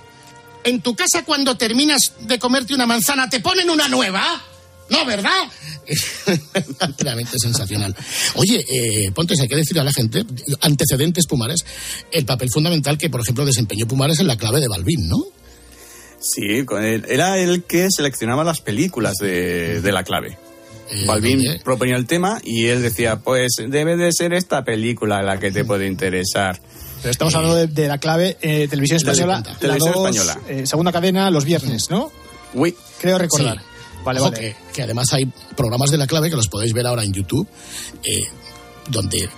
[0.65, 4.43] ¿En tu casa cuando terminas de comerte una manzana te ponen una nueva?
[4.91, 5.45] No, ¿verdad?
[6.99, 7.95] Realmente sensacional.
[8.35, 10.25] Oye, eh, Pontes, hay que decirle a la gente,
[10.61, 11.65] antecedentes Pumares,
[12.11, 15.25] el papel fundamental que, por ejemplo, desempeñó Pumares en la clave de Balbín, ¿no?
[16.21, 20.37] Sí, con él- era el que seleccionaba las películas de, de la clave.
[20.91, 25.39] Eh, Balvin proponía el tema y él decía, pues debe de ser esta película la
[25.39, 26.61] que te puede interesar.
[27.03, 29.43] Pero estamos hablando de, de la clave eh, televisión La española.
[29.47, 30.41] la televisión dos, española.
[30.49, 32.11] eh, segunda cadena, los viernes, ¿no?
[32.55, 32.75] Uy.
[33.01, 33.59] Creo recordar.
[33.59, 33.65] Sí.
[34.05, 34.37] Vale, vale.
[34.41, 35.27] Que, que además hay
[35.57, 37.47] programas de la clave que los podéis ver ahora en YouTube,
[38.03, 38.17] eh,
[38.89, 39.29] donde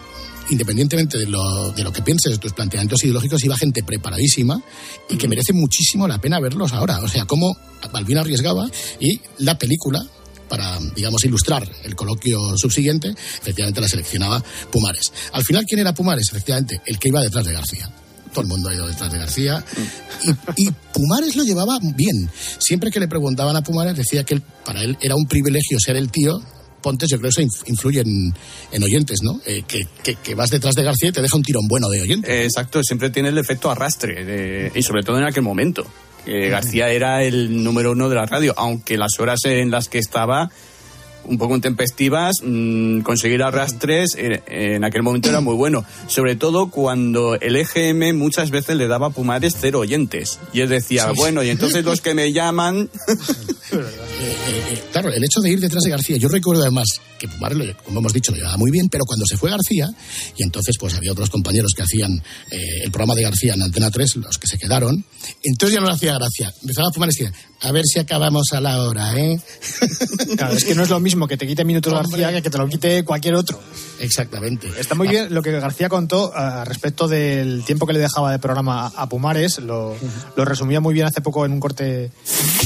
[0.51, 4.61] independientemente de lo, de lo que pienses de tus planteamientos ideológicos, iba gente preparadísima
[5.09, 7.01] y que merece muchísimo la pena verlos ahora.
[7.01, 7.57] O sea, cómo
[7.93, 10.01] Balbín arriesgaba y la película,
[10.49, 15.13] para, digamos, ilustrar el coloquio subsiguiente, efectivamente la seleccionaba Pumares.
[15.33, 16.27] Al final, ¿quién era Pumares?
[16.31, 17.89] Efectivamente, el que iba detrás de García.
[18.33, 19.65] Todo el mundo ha ido detrás de García.
[20.57, 22.31] Y, y Pumares lo llevaba bien.
[22.59, 25.97] Siempre que le preguntaban a Pumares, decía que él- para él era un privilegio ser
[25.97, 26.41] el tío.
[26.83, 28.35] Pontes, yo creo que eso inf- influye en,
[28.73, 29.41] en oyentes, ¿no?
[29.47, 32.01] Eh, que, que- que vas detrás de García y te deja un tirón bueno de
[32.03, 32.31] oyente.
[32.33, 35.87] Eh, Exacto, siempre tiene el efecto arrastre, de- y sobre todo en aquel momento.
[36.27, 40.51] García era el número uno de la radio, aunque las horas en las que estaba
[41.25, 45.85] un poco intempestivas, mm, conseguir arrastres en, en aquel momento era muy bueno.
[46.07, 50.39] Sobre todo cuando el EGM muchas veces le daba a Pumares cero oyentes.
[50.53, 51.13] Y él decía, Sí.
[51.17, 52.89] bueno, y entonces los que me llaman...
[53.73, 56.87] Eh, eh, eh, claro, el hecho de ir detrás de García, yo recuerdo además
[57.21, 59.89] que Pumares, como hemos dicho, lo llevaba muy bien, pero cuando se fue García,
[60.37, 63.91] y entonces pues había otros compañeros que hacían eh, el programa de García en Antena
[63.91, 65.05] 3, los que se quedaron,
[65.45, 66.53] entonces ya no le hacía gracia.
[66.63, 69.41] Empezaba Pumares y decía, a ver si acabamos a la hora, ¿eh?
[70.37, 72.09] Claro, es que no es lo mismo que te quite minutos Hombre.
[72.23, 73.61] García que que te lo quite cualquier otro.
[73.99, 74.69] Exactamente.
[74.79, 78.39] Está muy bien lo que García contó a respecto del tiempo que le dejaba de
[78.39, 79.59] programa a Pumares.
[79.61, 79.95] Lo,
[80.37, 82.11] lo resumía muy bien hace poco en un corte.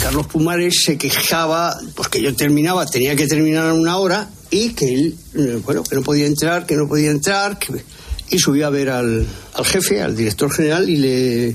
[0.00, 4.92] Carlos Pumares se quejaba porque yo terminaba, tenía que terminar en una hora y que
[4.94, 7.84] él, eh, bueno, que no podía entrar, que no podía entrar, que-
[8.30, 11.48] y subía a ver al, al jefe, al director general y le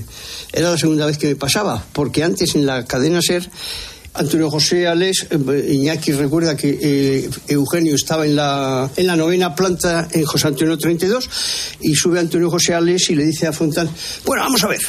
[0.52, 3.50] era la segunda vez que me pasaba, porque antes en la cadena Ser
[4.14, 9.54] Antonio José Ales, eh, Iñaki recuerda que eh, Eugenio estaba en la, en la novena
[9.54, 11.30] planta en José Antonio 32
[11.80, 13.88] y sube Antonio José Ales y le dice a Fontán,
[14.24, 14.80] bueno, vamos a ver,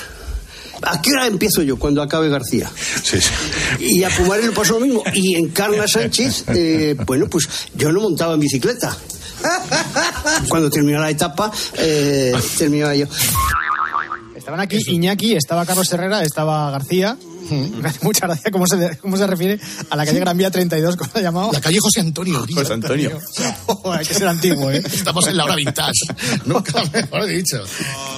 [0.84, 2.70] ¿A qué hora empiezo yo cuando acabe García?
[3.80, 5.04] Y a Pumares le pasó lo mismo.
[5.14, 8.96] Y en Carla Sánchez, eh, bueno, pues yo no montaba en bicicleta.
[10.50, 13.06] Cuando terminó la etapa, eh, terminaba yo.
[14.36, 17.16] Estaban aquí Iñaki, estaba Carlos Herrera, estaba García.
[17.82, 19.60] Me hace mucha gracia cómo se, cómo se refiere
[19.90, 21.50] a la calle Gran Vía 32, ¿cómo la ha llamado?
[21.52, 22.44] La calle José Antonio.
[22.46, 22.56] tío.
[22.58, 23.20] José Antonio.
[23.68, 24.82] Oh, hay que ser antiguo, ¿eh?
[24.94, 25.92] Estamos en la hora vintage.
[26.46, 27.64] Nunca mejor dicho.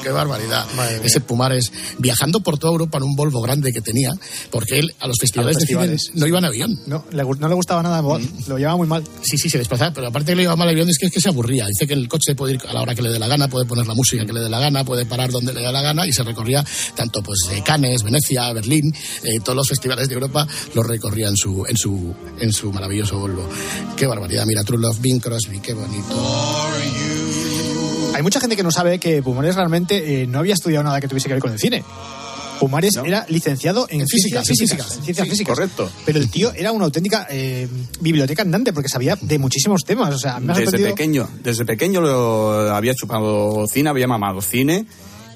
[0.01, 0.65] Qué barbaridad.
[1.03, 4.11] Ese Pumares viajando por toda Europa en un Volvo grande que tenía,
[4.51, 5.91] porque él a los festivales, A los festivales.
[5.91, 6.79] de cine no iba en avión.
[6.87, 9.03] No, le, no le gustaba nada, lo llevaba muy mal.
[9.21, 11.11] Sí, sí, se desplazaba, pero aparte que le iba mal el avión es que, es
[11.11, 11.65] que se aburría.
[11.67, 13.65] Dice que el coche puede ir a la hora que le dé la gana, puede
[13.65, 16.05] poner la música que le dé la gana, puede parar donde le dé la gana
[16.05, 16.63] y se recorría
[16.95, 21.35] tanto pues de Cannes, Venecia, Berlín, eh, todos los festivales de Europa los recorría en
[21.37, 23.47] su, en su, en su maravilloso Volvo.
[23.95, 26.15] Qué barbaridad, mira, True Love, Bing Crosby, qué bonito.
[28.13, 31.07] Hay mucha gente que no sabe que Pumares realmente eh, no había estudiado nada que
[31.07, 31.83] tuviese que ver con el cine.
[32.59, 34.83] Pumares era licenciado en, En física, física.
[34.83, 35.55] en ciencias Sí, físicas.
[35.55, 35.89] correcto.
[36.05, 37.67] Pero el tío era una auténtica eh,
[37.99, 40.13] biblioteca andante porque sabía de muchísimos temas.
[40.13, 44.85] O sea, me Desde sorprendido- pequeño, desde pequeño lo había chupado cine, había mamado cine.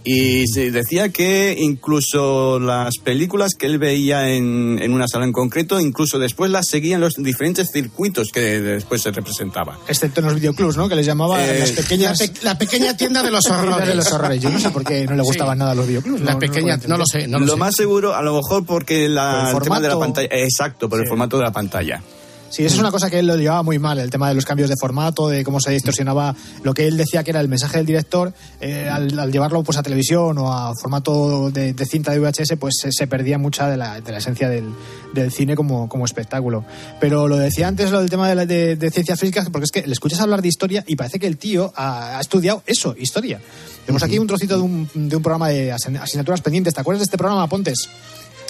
[0.09, 5.33] Y se decía que incluso las películas que él veía en, en una sala en
[5.33, 9.77] concreto, incluso después las seguía en los diferentes circuitos que después se representaba.
[9.87, 10.87] Excepto en los videoclubs, ¿no?
[10.87, 12.19] Que les llamaba Eh, las pequeñas...
[12.21, 13.85] La, pe- la pequeña tienda de los horrores.
[13.87, 14.41] de los horrores.
[14.41, 16.21] Yo no sé por qué no le gustaban nada los videoclubs.
[16.21, 17.59] La no- pequeña, no lo sé, no lo, lo sé.
[17.59, 20.29] más seguro, a lo mejor porque la, Por el el tema de la pantalla.
[20.31, 22.01] Exacto, por el formato de la pantalla.
[22.49, 24.45] Sí, eso es una cosa que él lo llevaba muy mal, el tema de los
[24.45, 27.77] cambios de formato, de cómo se distorsionaba lo que él decía que era el mensaje
[27.77, 32.11] del director, eh, al, al llevarlo pues a televisión o a formato de, de cinta
[32.11, 34.65] de VHS, pues se, se perdía mucha de la, de la esencia del,
[35.13, 36.63] del cine como, como espectáculo.
[36.99, 39.71] Pero lo decía antes, lo del tema de, la- de- de ciencias físicas, porque es
[39.71, 42.95] que le escuchas hablar de historia y parece que el tío ha, ha estudiado eso,
[42.97, 43.39] historia.
[43.85, 46.73] Tenemos aquí un trocito de un, de un programa de asign- asignaturas pendientes.
[46.73, 47.89] ¿Te acuerdas de este programa, Pontes?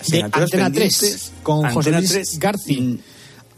[0.08, 3.00] De Antena 3, pendientes, con José Luis 3, Garci.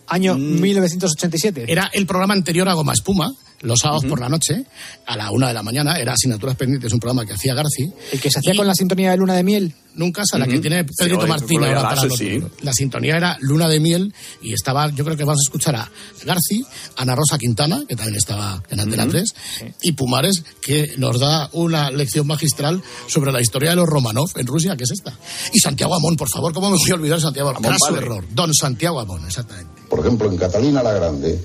[0.10, 0.60] Año Mm.
[0.62, 1.66] 1987.
[1.68, 4.64] Era el programa anterior a Goma Espuma, los sábados por la noche,
[5.06, 7.92] a la una de la mañana, era Asignaturas Pendientes, un programa que hacía Garci.
[8.12, 9.74] El que se hacía con la sintonía de luna de miel.
[9.96, 12.42] Nunca a la que tiene Sí, Pedrito oye, Martín ahora la para los sí.
[12.62, 15.92] La sintonía era Luna de Miel y estaba, yo creo que vamos a escuchar a
[16.24, 16.64] Garci,
[16.96, 19.34] Ana Rosa Quintana, que también estaba en Antena 3,
[19.82, 24.48] y Pumares, que nos da una lección magistral sobre la historia de los Romanov en
[24.48, 25.18] Rusia, que es esta.
[25.54, 27.66] Y Santiago Amón, por favor, ¿cómo me voy a olvidar de Santiago Amón?
[27.66, 28.26] Amón error.
[28.32, 29.82] Don Santiago Amón, exactamente.
[29.90, 31.44] Por ejemplo, en Catalina la Grande,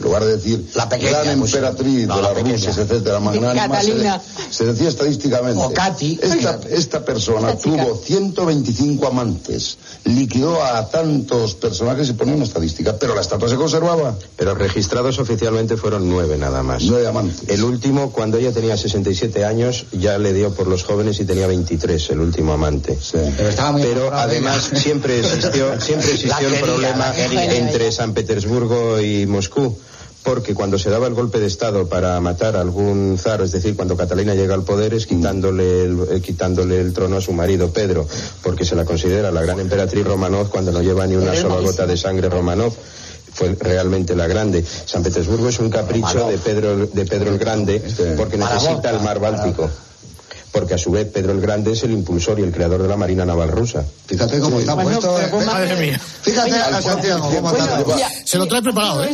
[0.00, 2.56] en lugar de decir la pequeña, gran pues, emperatriz no, de la las pequeña.
[2.56, 5.62] Rusias, etcétera, magnánima, se, decía estadísticamente.
[5.62, 6.18] O Katy.
[6.22, 12.96] Esta, esta persona Esta tuvo 125 amantes, liquidó a tantos personajes y ponía una estadística,
[12.98, 14.16] pero la estatua se conservaba.
[14.36, 16.82] Pero registrados oficialmente fueron nueve nada más.
[16.84, 17.48] Nueve amantes.
[17.48, 21.46] El último, cuando ella tenía 67 años, ya le dio por los jóvenes y tenía
[21.46, 22.98] 23, el último amante.
[23.12, 27.12] Pero estaba muy Pero enamorada de además siempre existió, siempre La existió el quería, problema
[27.12, 29.76] la entre San Petersburgo y Moscú.
[30.22, 33.74] Porque cuando se daba el golpe de Estado para matar a algún zar, es decir,
[33.74, 37.72] cuando Catalina llega al poder, es quitándole el, eh, quitándole el trono a su marido
[37.72, 38.06] Pedro,
[38.42, 41.86] porque se la considera la gran emperatriz Romanov cuando no lleva ni una sola gota
[41.86, 42.74] de sangre Romanov
[43.32, 44.62] fue realmente la grande.
[44.84, 47.80] San Petersburgo es un capricho de Pedro, de Pedro el Grande
[48.16, 49.70] porque necesita el mar Báltico.
[50.52, 52.96] Porque a su vez Pedro el Grande es el impulsor y el creador de la
[52.96, 53.84] Marina Naval rusa.
[54.06, 55.18] Fíjate cómo está puesto.
[55.20, 56.00] eh, Madre mía.
[56.22, 58.08] Fíjate a Santiago cómo está.
[58.24, 59.10] Se lo trae preparado, ¿eh?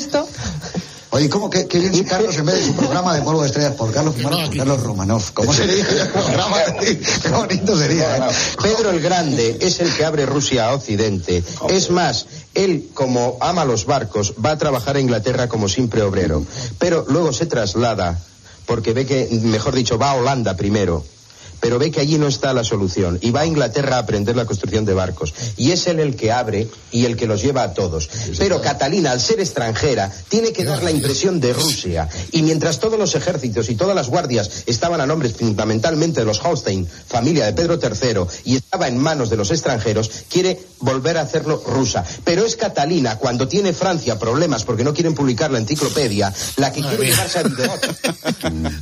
[1.11, 3.49] Oye, ¿cómo que, que bien si Carlos en vez de su programa de polvo de
[3.49, 5.33] estrellas por Carlos Pumares, por Carlos Romanov?
[5.33, 6.57] ¿Cómo sería el programa?
[7.23, 8.17] Qué bonito sería.
[8.17, 8.31] ¿eh?
[8.63, 11.43] Pedro el Grande es el que abre Rusia a Occidente.
[11.69, 16.45] Es más, él, como ama los barcos, va a trabajar a Inglaterra como simple obrero.
[16.79, 18.21] Pero luego se traslada,
[18.67, 21.05] porque ve que, mejor dicho, va a Holanda primero.
[21.61, 24.45] Pero ve que allí no está la solución y va a Inglaterra a aprender la
[24.45, 25.35] construcción de barcos.
[25.57, 28.09] Y es él el que abre y el que los lleva a todos.
[28.39, 32.09] Pero Catalina, al ser extranjera, tiene que dar la impresión de Rusia.
[32.33, 36.45] Y mientras todos los ejércitos y todas las guardias estaban a nombres fundamentalmente de los
[36.45, 41.23] Holstein, familia de Pedro III, y estaba en manos de los extranjeros, quiere volver a
[41.23, 42.05] hacerlo rusa.
[42.25, 46.83] Pero es Catalina, cuando tiene Francia problemas porque no quieren publicar la enciclopedia, la que
[46.83, 47.43] quiere llevarse a.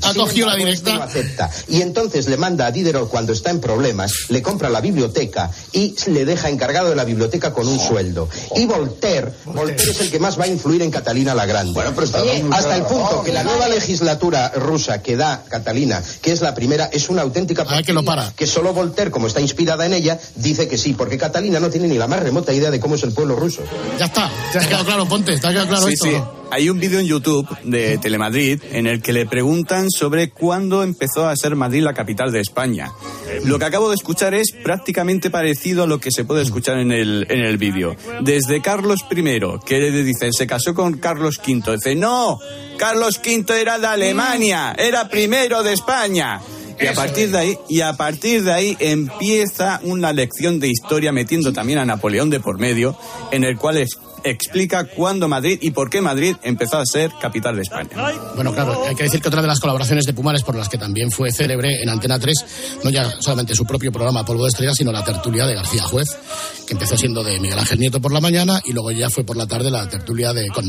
[0.02, 0.94] Ha cogido la directa.
[0.94, 1.50] No acepta.
[1.68, 5.94] Y entonces le manda a Diderot cuando está en problemas, le compra la biblioteca y
[6.08, 8.28] le deja encargado de la biblioteca con un sueldo.
[8.56, 11.80] Y Voltaire, Voltaire es el que más va a influir en Catalina la Grande.
[12.50, 16.86] Hasta el punto que la nueva legislatura rusa que da Catalina, que es la primera,
[16.92, 18.32] es una auténtica que lo para.
[18.32, 21.88] que solo Voltaire, como está inspirada en ella, dice que sí, porque Catalina no tiene
[21.88, 23.62] ni la más remota idea de cómo es el pueblo ruso.
[23.98, 26.06] Ya está, te ha quedado claro, ponte, te ha quedado claro Sí, esto.
[26.06, 26.16] sí.
[26.50, 31.26] Hay un vídeo en YouTube de Telemadrid en el que le preguntan sobre cuándo empezó
[31.28, 32.92] a ser Madrid la capital de España.
[33.44, 36.92] Lo que acabo de escuchar es prácticamente parecido a lo que se puede escuchar en
[36.92, 37.96] el, en el vídeo.
[38.20, 39.24] Desde Carlos I,
[39.66, 42.38] que le dice, se casó con Carlos V, dice, no,
[42.78, 46.40] Carlos V era de Alemania, era primero de España.
[46.80, 51.12] Y a partir de ahí, y a partir de ahí empieza una lección de historia
[51.12, 52.96] metiendo también a Napoleón de por medio,
[53.30, 57.56] en el cual es- explica cuándo Madrid y por qué Madrid empezó a ser capital
[57.56, 57.90] de España.
[58.34, 60.78] Bueno, claro, hay que decir que otra de las colaboraciones de Pumares por las que
[60.78, 62.34] también fue célebre en Antena 3,
[62.82, 66.08] no ya solamente su propio programa Polvo de Estrellas, sino la tertulia de García Juez,
[66.66, 69.36] que empezó siendo de Miguel Ángel Nieto por la mañana y luego ya fue por
[69.36, 70.64] la tarde la tertulia de con,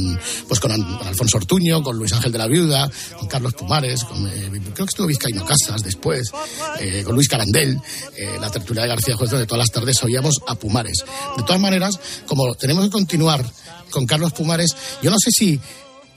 [0.47, 4.49] pues con, Alfonso Ortuño, con Luis Ángel de la Viuda, con Carlos Pumares, con, eh,
[4.51, 6.31] creo que estuvo Vizcaíno Casas después,
[6.79, 7.79] eh, con Luis Carandel,
[8.17, 11.03] eh, la tertulia de García Juez, donde todas las tardes oíamos a Pumares.
[11.37, 13.44] De todas maneras, como tenemos que continuar
[13.89, 15.59] con Carlos Pumares, yo no sé si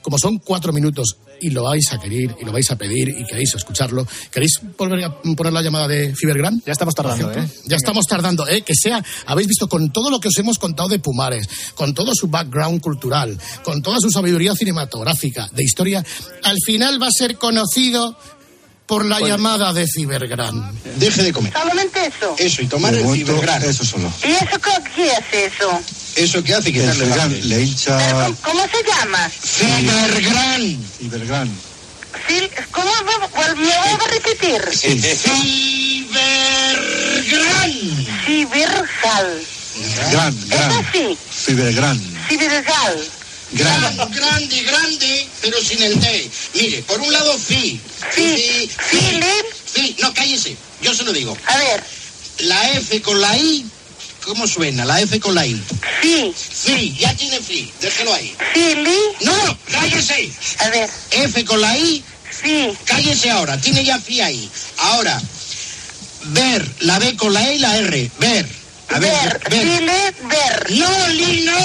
[0.03, 3.25] como son cuatro minutos y lo vais a querer y lo vais a pedir y
[3.25, 6.63] queréis escucharlo, ¿queréis volver a poner la llamada de Fibergran?
[6.65, 7.49] Ya estamos tardando, ¿eh?
[7.67, 8.63] Ya estamos tardando, ¿eh?
[8.63, 12.13] Que sea, habéis visto con todo lo que os hemos contado de Pumares, con todo
[12.15, 16.05] su background cultural, con toda su sabiduría cinematográfica, de historia,
[16.43, 18.17] al final va a ser conocido
[18.89, 20.73] por la llamada de Fibergran.
[20.97, 21.53] Deje de comer.
[21.53, 22.35] Solamente eso.
[22.39, 23.63] Eso, y tomar el fibrográn.
[23.63, 24.11] Eso solo.
[24.25, 25.81] ¿Y eso qué, qué es eso?
[26.17, 27.41] Eso que hace quitarle la hambre.
[27.45, 27.97] Le hincha...
[28.43, 29.29] ¿Cómo se llama?
[29.31, 30.81] Fibergrán.
[32.27, 34.61] Fil- ¿Cómo vuelvo a repetir?
[34.73, 35.43] Fibergrán.
[38.27, 39.43] Cibergal.
[40.11, 40.73] Gran, Es gran.
[40.73, 41.17] así.
[41.31, 42.01] Fibergrán.
[42.29, 43.09] Cibergal.
[43.53, 43.97] Gran.
[44.11, 46.31] Grande, grande, pero sin el D.
[46.55, 47.81] Mire, por un lado, fi.
[48.11, 48.71] Fi.
[48.77, 49.21] Fi.
[49.73, 49.97] Fi.
[50.01, 50.57] No, cállese.
[50.83, 51.37] Yo se lo digo.
[51.47, 51.83] A ver.
[52.41, 53.67] La F con la I,
[54.25, 54.85] ¿cómo suena?
[54.85, 55.61] La F con la I.
[56.01, 56.33] Fi.
[56.37, 56.97] Fi.
[56.99, 57.73] Ya tiene fi.
[57.81, 58.37] Déjelo ahí.
[58.53, 58.99] Fili.
[59.23, 60.31] No, cállese.
[60.59, 60.91] A ver.
[61.11, 62.05] F con la I.
[62.43, 62.69] Sí.
[62.85, 63.61] Cállese ahora.
[63.61, 64.49] Tiene ya fi ahí.
[64.79, 65.21] Ahora,
[66.27, 66.69] ver.
[66.81, 68.11] La B con la E y la R.
[68.19, 68.49] Ver.
[68.91, 69.63] A ver, ver.
[69.63, 70.71] File, ver.
[70.71, 71.59] No, Li, no.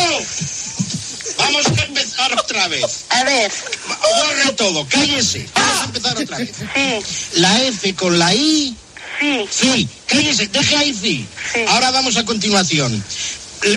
[1.38, 2.34] Vamos a empezar.
[2.34, 3.06] otra vez.
[3.10, 3.52] A ver.
[3.88, 5.48] Borre todo, cállese.
[5.54, 6.52] Vamos a empezar otra vez.
[6.74, 7.40] Sí.
[7.40, 8.76] La F con la I.
[9.20, 9.48] Sí.
[9.50, 11.26] Sí, cállese, deje ahí sí.
[11.68, 13.04] Ahora vamos a continuación.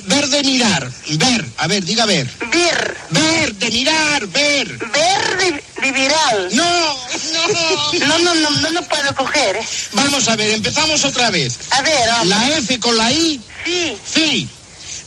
[0.05, 2.29] Ver de mirar, ver, a ver, diga ver.
[2.51, 2.97] Ver.
[3.11, 4.67] Ver, de mirar, ver.
[4.79, 6.49] Ver de, de viral.
[6.53, 7.93] No, no.
[8.07, 9.57] No, no, no, no lo puedo coger.
[9.57, 9.67] ¿eh?
[9.93, 11.57] Vamos a ver, empezamos otra vez.
[11.71, 12.27] A ver, vamos.
[12.27, 13.41] La F con la I.
[13.65, 13.97] Sí.
[14.13, 14.49] Sí.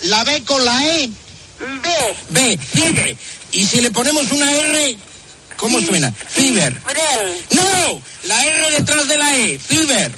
[0.04, 1.10] La B con la E.
[1.60, 1.90] B.
[2.30, 3.18] B, fibre.
[3.52, 4.98] Y si le ponemos una R,
[5.58, 6.14] ¿cómo suena?
[6.30, 6.74] Fiber.
[7.52, 9.60] No, la R detrás de la E.
[9.60, 10.12] Fiber.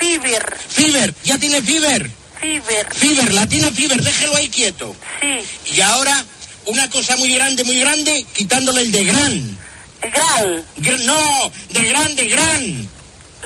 [0.00, 0.56] Fiber.
[0.68, 2.10] Fiber, ya tiene fiber.
[2.40, 2.86] Fiber.
[2.94, 4.96] Fiber, la tiene fiber, déjelo ahí quieto.
[5.20, 5.74] Sí.
[5.76, 6.24] Y ahora,
[6.66, 9.58] una cosa muy grande, muy grande, quitándole el de gran.
[10.00, 10.64] Gran.
[10.78, 12.88] Gr- no, de grande, gran.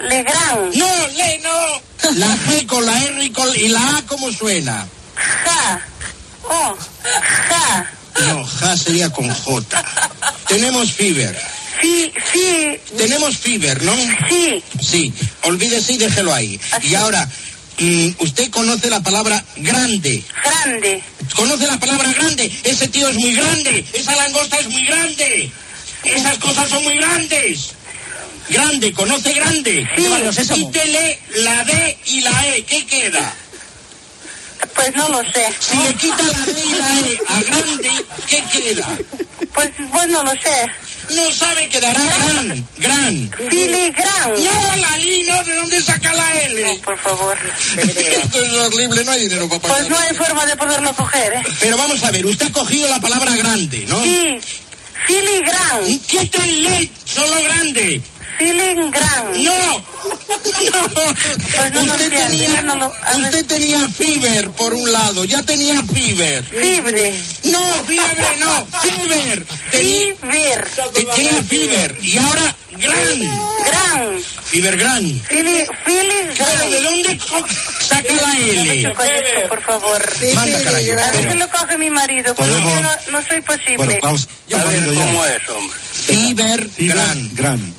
[0.08, 0.70] Le gran.
[0.74, 2.10] No, le, no.
[2.14, 4.86] La G con la R y, con- y la A, ¿cómo suena?
[5.14, 5.86] Ja.
[6.48, 6.76] Oh.
[7.48, 7.90] Ja.
[8.28, 9.84] No, ja sería con J.
[10.48, 11.36] Tenemos fiber.
[11.80, 12.78] Sí, sí.
[12.96, 13.94] Tenemos fiber, ¿no?
[14.28, 14.62] Sí.
[14.80, 16.58] Sí, olvídese y déjelo ahí.
[16.82, 17.28] Y ahora,
[17.78, 20.22] mm, usted conoce la palabra grande.
[20.42, 21.02] Grande.
[21.34, 22.50] ¿Conoce la palabra grande?
[22.64, 23.84] Ese tío es muy grande.
[23.92, 25.50] Esa langosta es muy grande.
[26.04, 27.72] Esas cosas son muy grandes.
[28.48, 29.86] Grande, conoce grande.
[30.54, 32.62] Quítele la D y la E.
[32.62, 33.34] ¿Qué queda?
[34.74, 35.46] Pues no lo sé.
[35.58, 37.90] Si le quita la E a grande,
[38.28, 38.98] ¿qué queda?
[39.54, 40.70] Pues, pues no lo sé.
[41.14, 43.30] No sabe, quedará gran, gran.
[43.48, 44.32] Filigran.
[44.32, 46.64] No, la I, no, ¿de dónde saca la L?
[46.64, 47.38] No, por favor.
[47.76, 49.76] Esto es horrible, no hay dinero para pagar.
[49.78, 51.42] Pues no hay forma de poderlo coger, ¿eh?
[51.60, 54.02] Pero vamos a ver, usted ha cogido la palabra grande, ¿no?
[54.02, 54.38] Sí.
[55.06, 56.00] Filigran.
[56.06, 58.02] Quítenle solo grande.
[58.38, 58.90] Filigran.
[59.42, 59.84] No.
[61.56, 65.82] Pues no lo usted, tenía, no lo- usted tenía fiber por un lado, ya tenía
[65.82, 66.44] fiber.
[66.44, 67.14] Fibre.
[67.44, 69.46] No, fiebre no, fiber.
[69.70, 70.68] Tenía, Fiber.
[70.94, 73.20] te- tenía fiber y ahora gran.
[73.66, 74.20] Gran.
[74.44, 75.20] Fiber gran.
[75.22, 76.70] Filigran.
[76.70, 77.46] ¿de dónde co-
[77.80, 78.82] saca la L?
[78.82, 80.12] Esto, por favor.
[80.34, 80.76] Manda carajo.
[80.76, 83.76] A ver si lo coge mi marido, porque Podemos- yo no, no soy posible.
[83.76, 84.28] Bueno, vamos.
[84.54, 85.78] A ver, ¿cómo es, hombre?
[86.06, 87.34] Fiber gran.
[87.34, 87.74] Gran.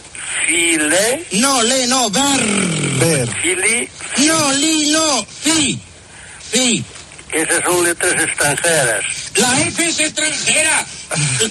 [0.48, 1.26] File.
[1.34, 2.46] No, le, no, ver.
[3.00, 3.28] Ver.
[3.42, 3.90] Fili.
[4.26, 5.78] No, li, no, fi.
[6.52, 6.84] Fi.
[7.34, 9.04] Esas son letras extranjeras.
[9.36, 10.86] La F es extranjera.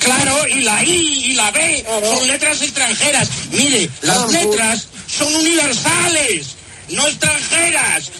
[0.01, 3.29] Claro, y la I y la B son letras extranjeras.
[3.51, 6.57] Mire, las letras son universales,
[6.89, 8.11] no extranjeras.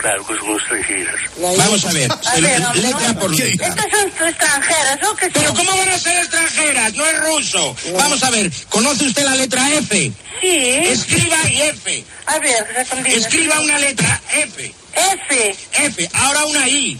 [0.00, 1.14] Claro que son extranjeras.
[1.36, 3.68] Vamos a ver, A ver, letra por letra.
[3.68, 5.14] Estas son extranjeras, ¿no?
[5.14, 5.52] Que Pero?
[5.52, 6.94] ¿cómo van a ser extranjeras?
[6.94, 7.76] No es ruso.
[7.98, 10.12] Vamos a ver, ¿conoce usted la letra F?
[10.40, 10.48] Sí.
[10.48, 12.04] Escriba y F.
[12.24, 13.12] A ver, respondí.
[13.12, 14.74] Escriba una letra F.
[14.94, 15.56] F.
[15.72, 16.10] F.
[16.14, 16.98] Ahora una I.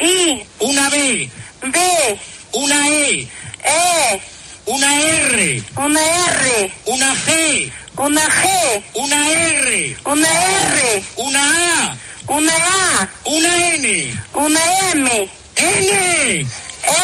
[0.00, 0.42] I.
[0.58, 1.30] Una B.
[1.62, 2.20] B.
[2.52, 3.28] Una E.
[3.62, 4.20] E.
[4.66, 5.62] Una R.
[5.76, 6.72] Una R.
[6.86, 7.72] Una G.
[7.96, 8.82] Una G.
[8.94, 9.96] Una R.
[10.04, 11.04] Una R.
[11.16, 11.40] Una
[11.84, 11.96] A.
[12.30, 13.08] Una A.
[13.24, 14.14] Una N.
[14.34, 14.60] Una
[14.92, 15.28] M.
[15.56, 16.46] N.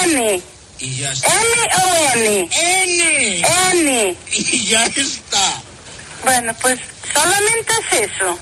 [0.05, 0.43] N.
[0.79, 1.33] Y ya está.
[1.33, 2.49] ¿M o N?
[2.53, 3.43] N.
[3.73, 4.17] N.
[4.31, 5.63] Y ya está.
[6.23, 6.79] Bueno, pues
[7.13, 8.39] solamente es eso.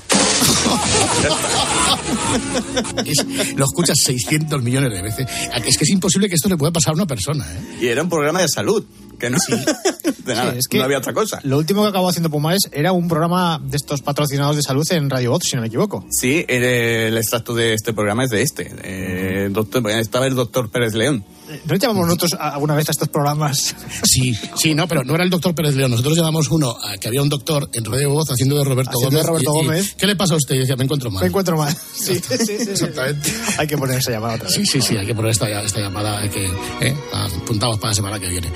[3.05, 5.27] Es- lo escuchas 600 millones de veces.
[5.65, 7.45] Es que es imposible que esto le pueda pasar a una persona.
[7.45, 7.77] ¿eh?
[7.81, 8.83] Y era un programa de salud,
[9.19, 9.37] que no,
[10.25, 11.39] de nada, Sí, es que no había otra cosa.
[11.43, 15.09] Lo último que acabó haciendo Pumares era un programa de estos patrocinados de salud en
[15.09, 16.05] Radio Voz, si no me equivoco.
[16.11, 18.71] Sí, el, el extracto de este programa es de este.
[18.83, 21.23] Eh, doctor, estaba el doctor Pérez León.
[21.65, 23.75] ¿No llamamos nosotros alguna vez a estos programas?
[24.03, 25.91] Sí, sí, no, pero no era el doctor Pérez León.
[25.91, 29.17] Nosotros llamamos uno a que había un doctor en Radio Voz haciendo de Roberto Haciendo
[29.19, 29.43] de Gómez.
[29.45, 29.95] Roberto y- y, Gómez.
[29.97, 30.55] ¿Qué le pasa a usted?
[30.55, 31.21] Y decía, me encuentro mal.
[31.21, 31.75] Me encuentro mal.
[31.95, 32.69] Sí, sí, sí, sí.
[32.71, 33.31] Exactamente.
[33.57, 34.55] Hay que poner esa llamada otra vez.
[34.55, 36.45] Sí, sí, sí, hay que poner esta, esta llamada, hay que
[36.81, 38.51] eh, apuntamos para la semana que viene.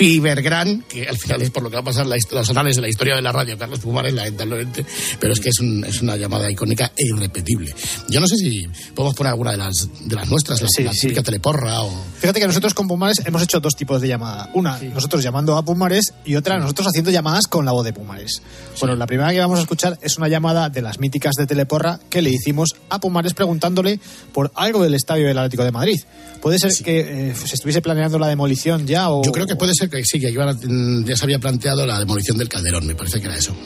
[0.00, 2.82] Fibergran, que al final es por lo que va a pasar la, los anales de
[2.82, 4.84] la historia de la radio, Carlos Pumares, lamentablemente,
[5.18, 7.74] pero es que es, un- es una llamada icónica e irrepetible.
[8.08, 10.92] Yo no sé si podemos poner alguna de las, de las nuestras, la, Sí, la
[10.92, 11.00] sí.
[11.02, 12.04] típica teleporra o...
[12.30, 14.50] Fíjate que nosotros con Pumares hemos hecho dos tipos de llamada.
[14.54, 18.40] Una, nosotros llamando a Pumares y otra, nosotros haciendo llamadas con la voz de Pumares.
[18.78, 21.98] Bueno, la primera que vamos a escuchar es una llamada de las míticas de Teleporra
[22.08, 23.98] que le hicimos a Pumares preguntándole
[24.32, 26.00] por algo del estadio del Atlético de Madrid.
[26.40, 29.24] ¿Puede ser que eh, se estuviese planeando la demolición ya o...?
[29.24, 32.38] Yo creo que puede ser que sí, que mm, ya se había planteado la demolición
[32.38, 33.56] del Calderón, me parece que era eso.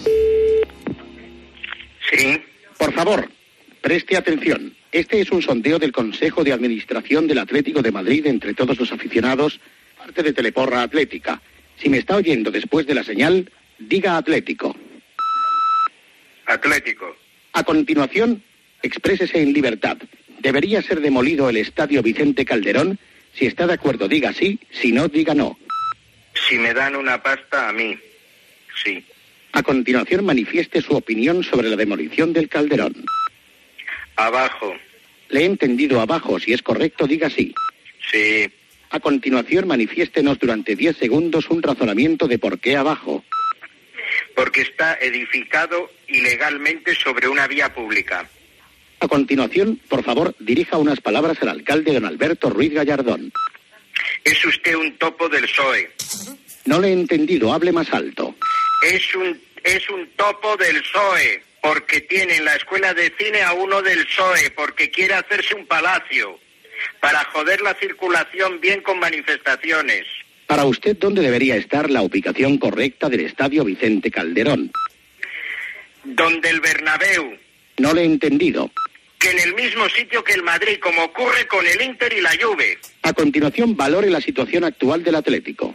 [2.17, 2.41] Sí.
[2.79, 3.29] Por favor,
[3.85, 4.74] preste atención.
[4.91, 8.91] Este es un sondeo del Consejo de Administración del Atlético de Madrid entre todos los
[8.91, 9.61] aficionados,
[9.99, 11.43] parte de Teleporra Atlética.
[11.76, 14.74] Si me está oyendo después de la señal, diga Atlético.
[16.47, 17.14] Atlético.
[17.53, 18.43] A continuación,
[18.82, 19.99] exprésese en libertad.
[20.39, 22.99] ¿Debería ser demolido el Estadio Vicente Calderón?
[23.35, 24.59] Si está de acuerdo, diga sí.
[24.70, 25.59] Si no, diga no.
[26.49, 27.99] Si me dan una pasta a mí,
[28.82, 29.05] sí.
[29.53, 33.05] A continuación, manifieste su opinión sobre la demolición del Calderón.
[34.17, 34.75] Abajo,
[35.29, 36.39] Le he entendido abajo.
[36.39, 37.55] Si es correcto, diga sí.
[38.11, 38.51] sí.
[38.91, 43.25] A continuación, manifiéstenos durante 10 segundos un razonamiento de por qué abajo.
[44.37, 48.29] Porque está edificado ilegalmente sobre una vía pública.
[49.01, 53.33] A continuación, por favor, dirija unas palabras al alcalde don Alberto Ruiz Gallardón.
[54.23, 55.91] Es usted un topo del PSOE.
[56.67, 58.35] No le he entendido, hable más alto.
[58.83, 61.43] Es un, es un topo del PSOE.
[61.65, 64.51] Porque tiene en la escuela de cine a uno del PSOE.
[64.51, 66.39] Porque quiere hacerse un palacio.
[67.01, 70.05] Para joder la circulación bien con manifestaciones.
[70.47, 74.73] Para usted, ¿dónde debería estar la ubicación correcta del estadio Vicente Calderón?
[76.05, 77.39] Donde el Bernabéu.
[77.79, 78.71] No le he entendido.
[79.19, 82.33] Que en el mismo sitio que el Madrid, como ocurre con el Inter y la
[82.39, 82.79] Juve.
[83.01, 85.75] A continuación, valore la situación actual del Atlético.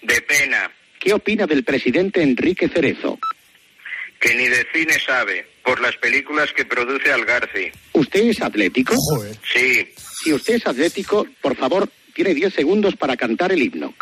[0.00, 0.72] De pena.
[0.98, 3.18] ¿Qué opina del presidente Enrique Cerezo?
[4.22, 5.44] Que ni de cine sabe.
[5.64, 7.72] Por las películas que produce Algarci.
[7.92, 8.94] ¿Usted es atlético?
[9.52, 9.92] Sí.
[10.22, 13.94] Si usted es atlético, por favor, tiene 10 segundos para cantar el himno.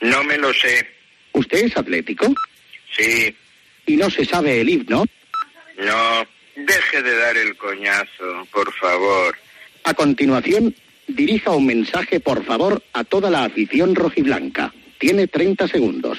[0.00, 0.86] No me lo sé.
[1.32, 2.26] ¿Usted es atlético?
[2.96, 3.34] Sí.
[3.86, 5.04] ¿Y no se sabe el himno?
[5.78, 6.26] No.
[6.56, 9.36] Deje de dar el coñazo, por favor.
[9.84, 10.74] A continuación,
[11.06, 14.74] dirija un mensaje, por favor, a toda la afición rojiblanca.
[14.98, 16.18] Tiene 30 segundos.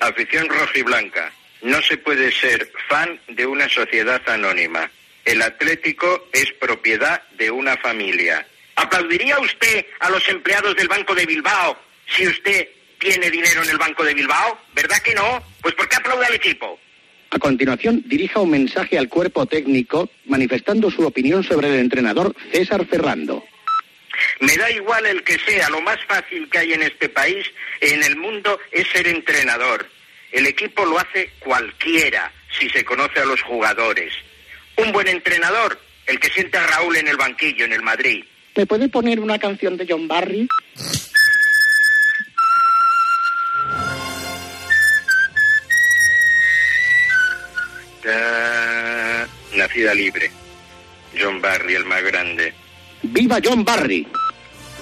[0.00, 1.32] Afición rojiblanca.
[1.62, 4.90] No se puede ser fan de una sociedad anónima.
[5.24, 8.46] El Atlético es propiedad de una familia.
[8.76, 11.76] ¿Aplaudiría usted a los empleados del Banco de Bilbao
[12.16, 14.58] si usted tiene dinero en el Banco de Bilbao?
[14.74, 15.42] ¿Verdad que no?
[15.60, 16.80] Pues ¿por qué aplaude al equipo?
[17.30, 22.86] A continuación, dirija un mensaje al cuerpo técnico manifestando su opinión sobre el entrenador César
[22.86, 23.44] Ferrando.
[24.40, 27.46] Me da igual el que sea, lo más fácil que hay en este país,
[27.80, 29.86] en el mundo, es ser entrenador.
[30.32, 34.12] El equipo lo hace cualquiera, si se conoce a los jugadores.
[34.76, 38.24] Un buen entrenador, el que siente a Raúl en el banquillo en el Madrid.
[38.56, 40.48] ¿Me puede poner una canción de John Barry?
[49.54, 50.30] Nacida libre.
[51.18, 52.54] John Barry, el más grande.
[53.02, 54.06] ¡Viva John Barry!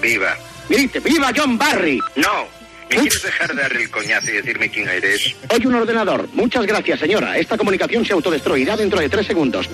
[0.01, 0.37] Viva.
[0.69, 1.99] Grite, ¡viva John Barry!
[2.15, 2.58] No.
[2.89, 5.35] ¿Me quieres dejar de dar el coñazo y decirme quién eres?
[5.53, 6.27] Hoy un ordenador.
[6.33, 7.37] Muchas gracias, señora.
[7.37, 9.69] Esta comunicación se autodestruirá dentro de tres segundos.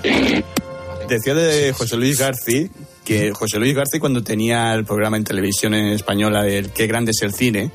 [1.08, 2.68] Decía de José Luis García
[3.06, 7.12] que José Luis García cuando tenía el programa en televisión en española de Qué grande
[7.12, 7.72] es el cine,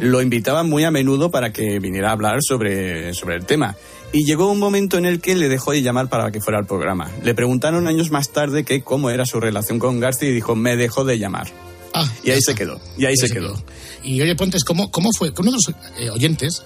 [0.00, 3.76] lo invitaba muy a menudo para que viniera a hablar sobre, sobre el tema.
[4.12, 6.66] Y llegó un momento en el que le dejó de llamar para que fuera al
[6.66, 7.10] programa.
[7.22, 10.76] Le preguntaron años más tarde que cómo era su relación con García y dijo, me
[10.76, 11.48] dejó de llamar.
[11.92, 12.80] Ah, y ahí se quedó.
[12.96, 13.60] Y ahí se quedó.
[14.02, 15.32] Y oye, Pontes, ¿cómo, cómo fue?
[15.32, 16.62] Que uno de los eh, oyentes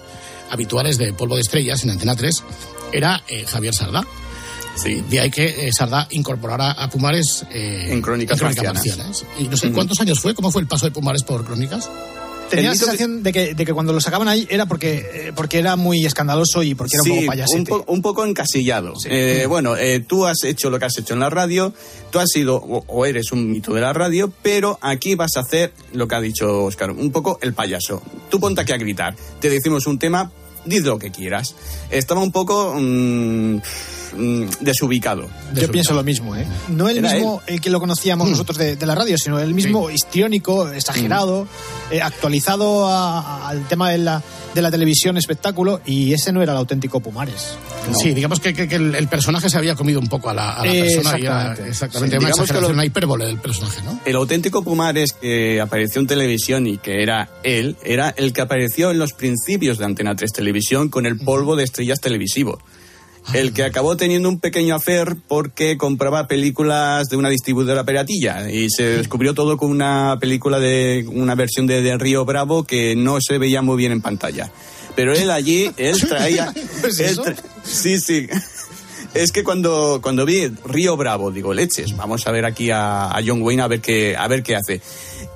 [0.49, 2.43] habituales de Polvo de Estrellas en Antena 3
[2.91, 4.05] era eh, Javier Sardá.
[4.75, 5.03] Sí.
[5.09, 8.73] De ahí que eh, Sardá incorporara a Pumares eh, En Crónicas Marcianas.
[8.73, 9.25] Marcianas.
[9.39, 11.89] Y no sé cuántos años fue, ¿cómo fue el paso de Pumares por Crónicas?
[12.49, 15.57] Tenía la sensación de que, de que cuando lo sacaban ahí era porque, eh, porque
[15.59, 17.57] era muy escandaloso y porque era un poco payasete.
[17.59, 18.93] un, po- un poco encasillado.
[19.05, 21.73] Eh, bueno, eh, tú has hecho lo que has hecho en la radio,
[22.11, 25.41] tú has sido o, o eres un mito de la radio, pero aquí vas a
[25.41, 28.01] hacer lo que ha dicho Oscar, un poco el payaso.
[28.29, 30.31] Tú ponte aquí a gritar, te decimos un tema,
[30.65, 31.55] diz lo que quieras.
[31.89, 33.57] Estaba un poco mm,
[34.13, 35.27] mm, desubicado.
[35.53, 36.45] Yo pienso lo mismo, ¿eh?
[36.69, 39.53] No el Era mismo el que lo conocíamos nosotros de, de la radio, sino el
[39.53, 41.47] mismo histriónico, exagerado,
[41.91, 44.21] eh, actualizado a- a- al tema de la,
[44.53, 47.57] de la televisión espectáculo, y ese no era el auténtico Pumares.
[48.01, 50.53] Sí, digamos que, que- que el, el personaje se había comido un poco a la,
[50.53, 51.19] a la Eh, persona.
[51.19, 51.69] y era exactamente.
[51.69, 53.99] exactamente Sí, una digamos que exageración, lo- una hipérbole del personaje, ¿no?
[54.05, 58.91] El auténtico Pumares que apareció en televisión y que era él, era el que apareció
[58.91, 62.59] en los principios de Antena 3 Televisión con el polvo de estrellas televisivo.
[63.33, 68.69] El que acabó teniendo un pequeño afer porque compraba películas de una distribuidora piratilla y
[68.69, 73.17] se descubrió todo con una película de una versión de, de Río Bravo que no
[73.19, 74.51] se veía muy bien en pantalla.
[74.95, 76.53] Pero él allí, él traía...
[76.87, 77.23] ¿Es él eso?
[77.25, 78.27] tra- sí, sí.
[79.15, 83.21] Es que cuando, cuando vi Río Bravo, digo, leches, vamos a ver aquí a, a
[83.25, 84.81] John Wayne a ver, qué, a ver qué hace.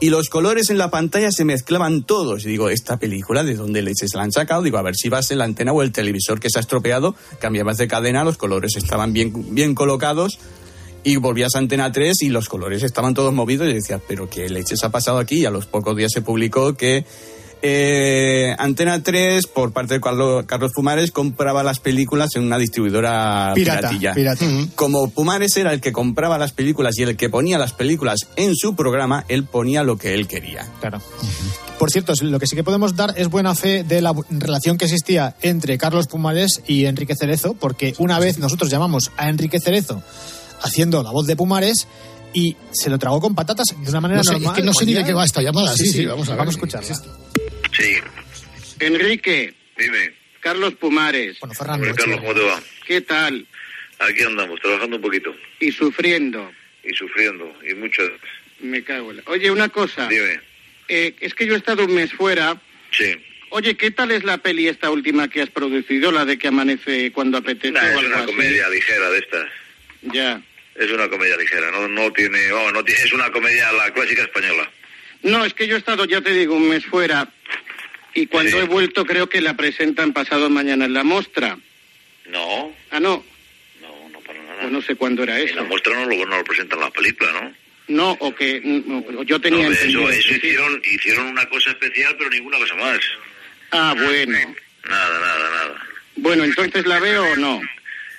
[0.01, 2.43] Y los colores en la pantalla se mezclaban todos.
[2.43, 4.63] Y digo, ¿esta película de dónde leches la han sacado?
[4.63, 7.15] Digo, a ver si vas en la antena o el televisor que se ha estropeado,
[7.39, 10.39] cambiabas de cadena, los colores estaban bien, bien colocados.
[11.05, 14.49] Y volvías a Antena 3 y los colores estaban todos movidos y decías, pero ¿qué
[14.49, 15.39] leches ha pasado aquí?
[15.39, 17.05] Y a los pocos días se publicó que
[17.61, 23.51] eh, Antena 3, por parte de Carlos, Carlos Pumares, compraba las películas en una distribuidora
[23.55, 24.13] Pirata, piratilla.
[24.13, 24.45] pirata.
[24.75, 28.55] Como Pumares era el que compraba las películas y el que ponía las películas en
[28.55, 30.65] su programa, él ponía lo que él quería.
[30.79, 31.01] Claro.
[31.77, 34.85] Por cierto, lo que sí que podemos dar es buena fe de la relación que
[34.85, 40.01] existía entre Carlos Pumares y Enrique Cerezo, porque una vez nosotros llamamos a Enrique Cerezo
[40.61, 41.87] haciendo la voz de Pumares
[42.33, 44.51] y se lo tragó con patatas de una manera No sé, normal.
[44.53, 45.73] es que no sé ni de qué va esta llamada.
[45.75, 46.39] Sí, sí, vamos a ver.
[46.39, 46.95] Vamos a escucharla.
[47.79, 47.95] Sí,
[48.79, 50.13] Enrique, dime.
[50.41, 51.39] Carlos Pumares.
[51.39, 51.87] Bueno, Fernando.
[51.87, 52.61] Hombre, Carlos, ¿cómo te va?
[52.85, 53.45] ¿Qué tal?
[53.99, 55.35] Aquí andamos, trabajando un poquito.
[55.59, 56.51] Y sufriendo.
[56.83, 58.03] Y sufriendo, y mucho.
[58.59, 59.23] Me cago en la...
[59.25, 60.07] Oye, una cosa.
[60.07, 60.39] Dime.
[60.87, 62.59] Eh, es que yo he estado un mes fuera.
[62.91, 63.15] Sí.
[63.51, 67.11] Oye, ¿qué tal es la peli esta última que has producido, la de que amanece
[67.11, 68.25] cuando apetece Nah, o es una así?
[68.27, 69.45] comedia ligera de estas.
[70.03, 70.41] Ya.
[70.75, 74.21] Es una comedia ligera, no, no tiene, vamos, no tiene, es una comedia la clásica
[74.23, 74.69] española.
[75.23, 77.27] No, es que yo he estado, ya te digo, un mes fuera.
[78.21, 81.57] Y cuando he vuelto creo que la presentan pasado mañana en la mostra.
[82.27, 83.23] No, Ah, no.
[83.81, 84.57] no, no para nada.
[84.61, 85.65] Pues no sé cuándo era En la eso.
[85.65, 87.53] muestra no lo, no lo presentan la película, ¿no?
[87.87, 92.29] No, o que no, yo tenía No, eso, eso hicieron, hicieron una cosa especial, pero
[92.29, 92.99] ninguna cosa más.
[93.71, 94.37] Ah, bueno.
[94.87, 95.81] Nada, nada, nada.
[96.17, 97.61] Bueno, entonces la veo o no.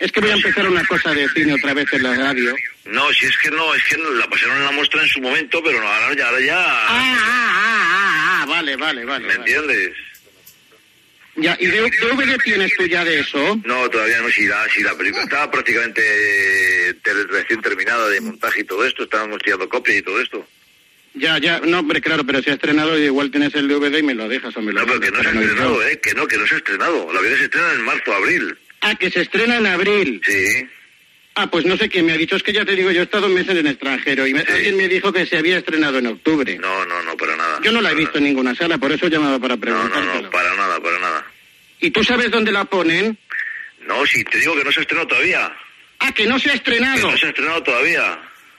[0.00, 2.54] Es que voy a empezar una cosa de cine otra vez en la radio.
[2.86, 5.62] No, si es que no, es que la pasaron en la muestra en su momento,
[5.62, 6.56] pero no, ahora ya, ahora ya.
[6.58, 9.26] Ah, ah, ah, ah, ah, vale, vale, vale.
[9.28, 9.92] ¿Me entiendes?
[11.36, 13.60] Ya, ¿y de- DVD tienes tú ya de eso?
[13.64, 16.96] No, todavía no, si la, si la película estaba prácticamente
[17.30, 20.46] recién terminada de montaje y todo esto, estábamos tirando copias y todo esto.
[21.14, 24.14] Ya, ya, no, hombre, claro, pero si ha estrenado igual tienes el DVD y me
[24.14, 25.82] lo dejas o me lo No, pero que no se ha estrenado.
[25.86, 26.00] ¿eh?
[26.00, 27.12] Que no, que no se ha estrenado.
[27.12, 28.56] La vida se estrena en marzo, abril.
[28.80, 30.20] Ah, que se estrena en abril.
[30.24, 30.66] Sí.
[31.34, 33.04] Ah, pues no sé quién me ha dicho, es que ya te digo, yo he
[33.04, 36.06] estado meses en el extranjero y me- alguien me dijo que se había estrenado en
[36.08, 36.58] octubre.
[36.58, 37.60] No, no, no, para nada.
[37.62, 39.60] Yo no la he visto en ninguna sala, por eso llamaba para No, no,
[39.90, 40.22] preguntártelo.
[40.22, 41.26] no, para nada, para nada.
[41.80, 43.16] ¿Y tú sabes dónde la ponen?
[43.86, 45.52] No, si te digo que no se ha estrenado todavía.
[46.00, 47.10] Ah, que no se ha Que estrenado.
[47.10, 48.18] no se ha estrenado todavía.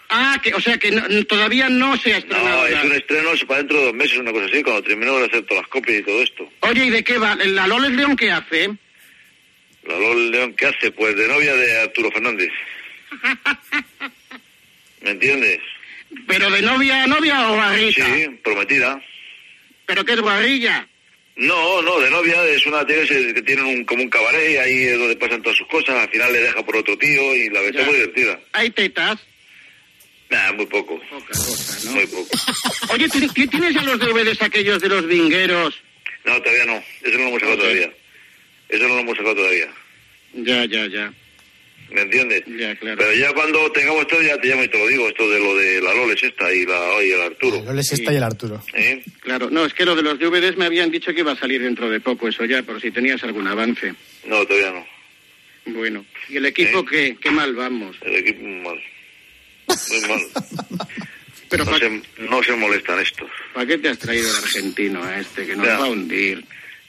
[0.09, 2.61] Ah, que, o sea, que no- todavía no se ha estrenado.
[2.61, 5.17] No, es un estreno es para dentro de dos meses, una cosa así, cuando terminó
[5.19, 6.49] de hacer todas las copias y todo esto.
[6.61, 7.35] Oye, ¿y de qué va?
[7.35, 8.71] ¿La Loles León qué hace?
[9.99, 10.91] León, ¿qué hace?
[10.91, 12.49] Pues de novia de Arturo Fernández.
[15.01, 15.59] ¿Me entiendes?
[16.27, 18.05] ¿Pero de novia a novia o barrita?
[18.05, 19.01] Sí, prometida.
[19.85, 20.87] ¿Pero qué es barrilla?
[21.37, 24.99] No, no, de novia es una tía que, tienen un, como un cabaret, ahí es
[24.99, 27.71] donde pasan todas sus cosas, al final le deja por otro tío y la ves
[27.73, 27.83] Ya.
[27.85, 28.39] muy divertida.
[28.53, 29.17] ¿Hay tetas?
[30.29, 30.99] Nah, muy poco.
[31.09, 31.91] Poca cosa, ¿no?
[31.95, 32.29] Muy poco.
[32.93, 35.81] Oye, ¿ti- ti- ¿tienes ya los DVDs aquellos de los vingueros?
[36.25, 36.83] No, todavía no.
[37.01, 37.91] Eso no lo hemos sacado todavía.
[38.69, 39.67] Eso no lo hemos sacado todavía.
[40.33, 41.13] Ya, ya, ya.
[41.91, 42.43] ¿Me entiendes?
[42.47, 42.97] Ya, claro.
[42.99, 45.55] Pero ya cuando tengamos todo, ya te llamo y te lo digo, esto de lo
[45.57, 47.61] de la Loles esta y, la, y el Arturo.
[47.63, 48.63] No les está y el Arturo.
[48.73, 49.03] ¿Eh?
[49.19, 51.61] Claro, no, es que lo de los DVDs me habían dicho que iba a salir
[51.61, 53.93] dentro de poco, eso ya, por si tenías algún avance.
[54.25, 54.87] No, todavía no.
[55.73, 57.17] Bueno, ¿y el equipo qué?
[57.21, 57.97] ¿Qué mal vamos?
[58.03, 58.81] El equipo muy mal.
[59.67, 60.21] Muy mal.
[61.49, 63.29] Pero no, se, no se molestan estos.
[63.53, 65.77] ¿Para qué te has traído el argentino a este que nos Ya.
[65.77, 66.39] va a hundir?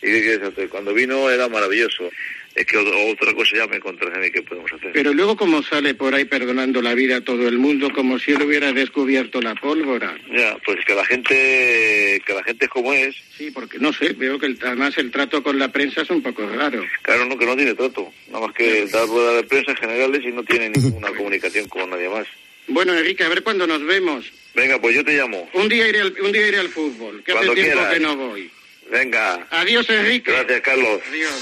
[0.00, 0.68] ¿Y qué quieres hacer?
[0.68, 2.08] Cuando vino era maravilloso.
[2.54, 4.92] Es que otra cosa ya me encontré a mí que podemos hacer.
[4.92, 8.32] Pero luego como sale por ahí perdonando la vida a todo el mundo como si
[8.32, 10.14] él hubiera descubierto la pólvora.
[10.30, 13.16] Ya, pues que la gente, que la gente es como es.
[13.38, 16.22] Sí, porque no sé, veo que el- además el trato con la prensa es un
[16.22, 16.84] poco raro.
[17.02, 18.12] Claro, no, que no tiene trato.
[18.30, 22.08] Nada más que dar rueda de prensa generales y no tiene ninguna comunicación con nadie
[22.10, 22.26] más.
[22.68, 24.30] Bueno, Enrique, a ver cuándo nos vemos.
[24.54, 25.48] Venga, pues yo te llamo.
[25.54, 27.94] Un día iré al, un día iré al fútbol, que Cuando hace tiempo quieras.
[27.94, 28.50] que no voy.
[28.90, 29.46] Venga.
[29.50, 30.30] Adiós, Enrique.
[30.30, 31.00] Gracias, Carlos.
[31.08, 31.32] Adiós.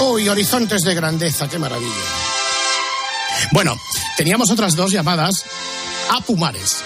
[0.00, 1.92] Uy, horizontes de grandeza, qué maravilla.
[3.52, 3.76] Bueno,
[4.16, 5.44] teníamos otras dos llamadas
[6.10, 6.82] a Pumares.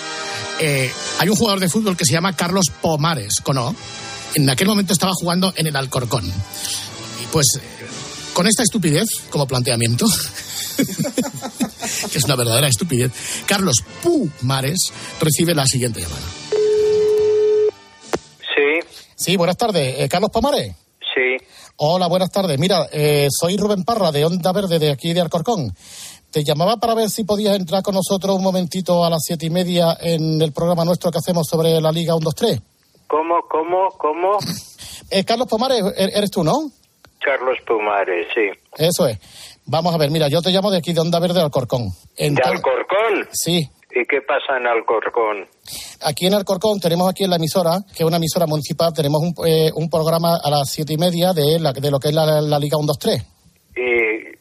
[0.58, 3.74] Eh, hay un jugador de fútbol que se llama Carlos Pomares, ¿cono?
[4.34, 6.24] En aquel momento estaba jugando en el Alcorcón.
[6.26, 7.86] Y pues, eh,
[8.32, 10.06] con esta estupidez como planteamiento,
[12.10, 13.12] que es una verdadera estupidez,
[13.46, 16.43] Carlos Pumares recibe la siguiente llamada.
[19.24, 20.00] Sí, buenas tardes.
[20.00, 20.74] Eh, Carlos Pomares.
[21.14, 21.36] sí.
[21.76, 22.58] Hola, buenas tardes.
[22.58, 25.74] Mira, eh, soy Rubén Parra de Onda Verde de aquí de Alcorcón.
[26.30, 29.50] Te llamaba para ver si podías entrar con nosotros un momentito a las siete y
[29.50, 32.60] media en el programa nuestro que hacemos sobre la Liga 1-2-3.
[33.08, 34.38] ¿Cómo, cómo, cómo?
[35.10, 36.70] Eh, Carlos Pomares, er- eres tú, ¿no?
[37.20, 38.50] Carlos Pumares, sí.
[38.76, 39.18] Eso es.
[39.64, 41.88] Vamos a ver, mira, yo te llamo de aquí de Onda Verde de Alcorcón.
[42.16, 43.28] ¿De Alcorcón?
[43.32, 43.68] Sí.
[43.96, 45.46] ¿Y qué pasa en Alcorcón?
[46.02, 49.34] Aquí en Alcorcón tenemos aquí en la emisora, que es una emisora municipal, tenemos un,
[49.46, 52.40] eh, un programa a las siete y media de, la- de lo que es la,
[52.40, 53.24] la Liga 1-2-3.
[53.76, 54.34] ¿Y,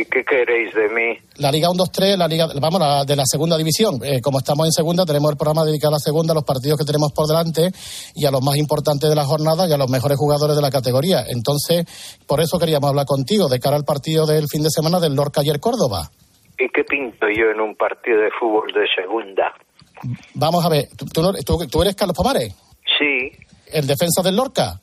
[0.00, 1.18] ¿Y qué queréis de mí?
[1.36, 4.00] La Liga 1-2-3, la Liga, vamos, la de la segunda división.
[4.04, 6.78] Eh, como estamos en segunda, tenemos el programa dedicado a la segunda, a los partidos
[6.78, 7.70] que tenemos por delante
[8.14, 10.70] y a los más importantes de la jornada y a los mejores jugadores de la
[10.70, 11.24] categoría.
[11.28, 11.86] Entonces,
[12.26, 15.40] por eso queríamos hablar contigo de cara al partido del fin de semana del Lorca
[15.42, 16.10] ayer Córdoba.
[16.58, 19.52] ¿Y qué pinto yo en un partido de fútbol de segunda?
[20.34, 22.54] Vamos a ver, ¿tú, tú, no- tú- tú eres Carlos Pomares?
[22.98, 23.30] Sí,
[23.72, 24.80] ¿El defensa del Lorca?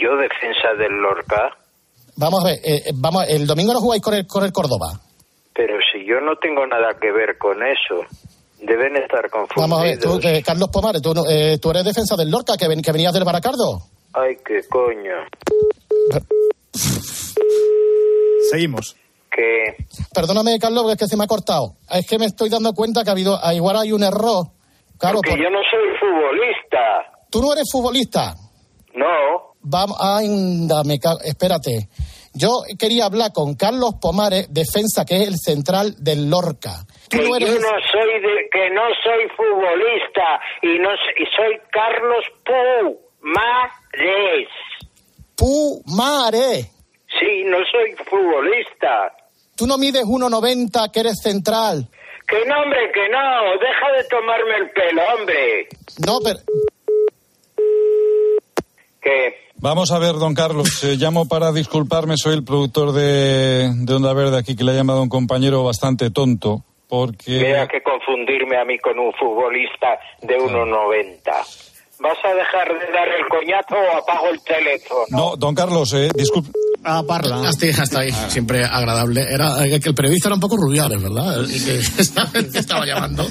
[0.00, 1.56] yo defensa del Lorca,
[2.16, 5.00] Vamos a ver, eh, eh, vamos, el domingo no jugáis con el, con el Córdoba.
[5.52, 8.06] pero si yo no tengo nada que ver con eso,
[8.60, 9.56] deben estar confundidos.
[9.70, 12.56] Vamos a ver, tú, eh, Carlos Pomares, tú, no- eh, tú eres defensa del Lorca,
[12.56, 13.80] que, ven- que venías del Baracardo.
[14.12, 15.14] Ay, qué coño.
[18.50, 18.96] Seguimos.
[19.34, 19.76] Que
[20.14, 21.74] Perdóname, Carlos, es que se me ha cortado.
[21.90, 24.46] Es que me estoy dando cuenta que ha habido, igual hay un error.
[24.98, 27.12] Claro, porque por- yo no soy futbolista.
[27.30, 28.34] tú no eres futbolista.
[28.94, 31.88] No, Vamos, anda, me ca- espérate.
[32.34, 36.84] Yo quería hablar con Carlos Pomares, defensa, que es el central del Lorca.
[37.08, 41.24] Tú que no eres yo no soy de, que no soy futbolista y no y
[41.34, 44.48] soy Carlos Pumares.
[45.36, 46.70] Pumares.
[47.18, 49.12] Sí, no soy futbolista.
[49.56, 51.88] Tú no mides 1,90, que eres central.
[52.26, 53.18] Que no, hombre, que no.
[53.60, 55.68] Deja de tomarme el pelo, hombre.
[56.06, 56.40] No, pero...
[59.00, 63.94] Que Vamos a ver, don Carlos, eh, llamo para disculparme, soy el productor de, de
[63.94, 67.38] Onda Verde aquí, que le ha llamado a un compañero bastante tonto, porque...
[67.38, 71.73] vea que confundirme a mí con un futbolista de 1,90.
[72.00, 75.04] ¿Vas a dejar de dar el coñazo o apago el teléfono?
[75.10, 76.50] No, don Carlos, eh, disculpe...
[76.86, 77.48] Ah, parla.
[77.48, 79.22] Hasta, hasta ahí, siempre agradable.
[79.22, 81.40] Era eh, que el periodista era un poco rubiales, ¿verdad?
[81.40, 81.78] El que
[82.58, 83.26] estaba, llamando.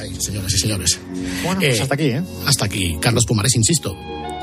[0.00, 1.00] Ay, señoras y señores.
[1.44, 2.22] Bueno, pues Eh, hasta aquí, ¿eh?
[2.46, 3.96] Hasta aquí, Carlos Pumares, insisto.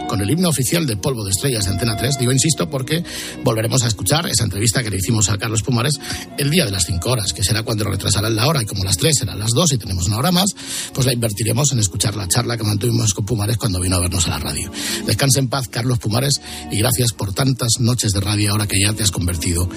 [0.07, 3.03] Con el himno oficial de Polvo de Estrellas de Antena 3, digo insisto porque
[3.43, 5.99] volveremos a escuchar esa entrevista que le hicimos a Carlos Pumares
[6.37, 8.83] el día de las 5 horas, que será cuando lo retrasarán la hora, y como
[8.83, 10.55] las 3 serán las 2 y tenemos una hora más,
[10.93, 14.27] pues la invertiremos en escuchar la charla que mantuvimos con Pumares cuando vino a vernos
[14.27, 14.71] a la radio.
[15.05, 16.41] Descanse en paz, Carlos Pumares,
[16.71, 19.67] y gracias por tantas noches de radio ahora que ya te has convertido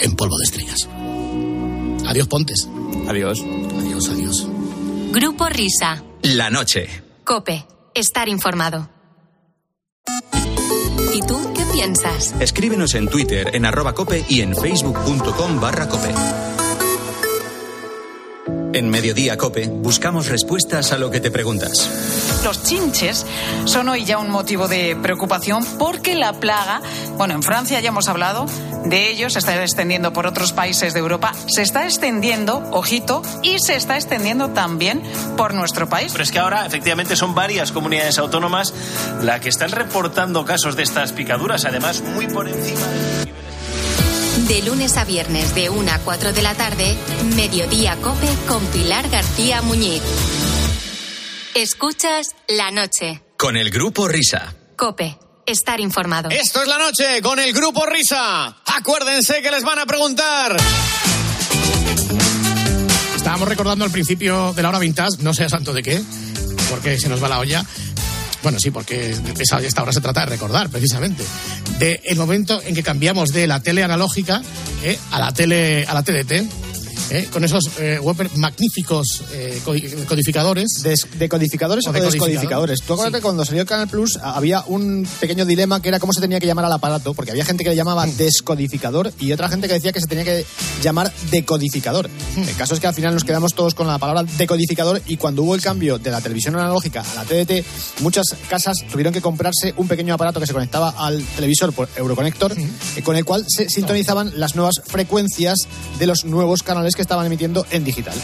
[0.00, 0.88] en polvo de estrellas.
[2.06, 2.68] Adiós, Pontes.
[3.08, 3.40] Adiós.
[3.78, 4.46] Adiós, adiós.
[5.12, 6.02] Grupo Risa.
[6.22, 6.88] La noche.
[7.24, 7.64] Cope.
[7.94, 8.93] Estar informado.
[11.14, 12.34] ¿Y tú qué piensas?
[12.40, 16.12] Escríbenos en Twitter en arroba cope y en facebook.com barra cope.
[18.74, 21.88] En Mediodía Cope buscamos respuestas a lo que te preguntas.
[22.42, 23.24] Los chinches
[23.66, 26.82] son hoy ya un motivo de preocupación porque la plaga,
[27.16, 28.46] bueno, en Francia ya hemos hablado
[28.84, 33.60] de ellos, se está extendiendo por otros países de Europa, se está extendiendo, ojito, y
[33.60, 35.00] se está extendiendo también
[35.36, 36.10] por nuestro país.
[36.10, 38.74] Pero es que ahora, efectivamente, son varias comunidades autónomas
[39.22, 42.82] las que están reportando casos de estas picaduras, además muy por encima.
[44.48, 46.94] De lunes a viernes de 1 a 4 de la tarde,
[47.34, 50.02] Mediodía Cope con Pilar García Muñiz.
[51.54, 53.22] Escuchas la noche.
[53.38, 54.54] Con el grupo Risa.
[54.76, 55.18] Cope.
[55.46, 56.28] Estar informado.
[56.30, 58.56] Esto es la noche con el grupo Risa.
[58.66, 60.56] Acuérdense que les van a preguntar.
[63.16, 66.02] Estábamos recordando al principio de la hora vintage, no sé a santo de qué,
[66.68, 67.64] porque se nos va la olla.
[68.44, 71.24] Bueno, sí, porque esta hora se trata de recordar, precisamente.
[71.78, 74.42] De el momento en que cambiamos de la tele analógica
[74.84, 76.73] eh, a la tele a la TDT.
[77.10, 77.98] Eh, con esos eh,
[78.36, 80.68] magníficos eh, codi- codificadores.
[81.18, 82.10] ¿Decodificadores o, O no decodificador.
[82.12, 82.80] descodificadores?
[82.86, 86.40] Tú acuérdate cuando salió Canal Plus había un pequeño dilema que era cómo se tenía
[86.40, 88.16] que llamar al aparato, porque había gente que le llamaba Mm.
[88.16, 90.44] descodificador y otra gente que decía que se tenía que
[90.82, 92.08] llamar decodificador.
[92.36, 92.40] Mm.
[92.48, 95.42] El caso es que al final nos quedamos todos con la palabra decodificador y cuando
[95.42, 97.64] hubo el cambio de la televisión analógica a la TDT,
[98.00, 102.56] muchas casas tuvieron que comprarse un pequeño aparato que se conectaba al televisor por Euroconector,
[102.58, 102.68] Mm.
[102.96, 105.58] eh, con el cual se sintonizaban las nuevas frecuencias
[105.98, 108.14] de los nuevos canales que estaban emitiendo en digital.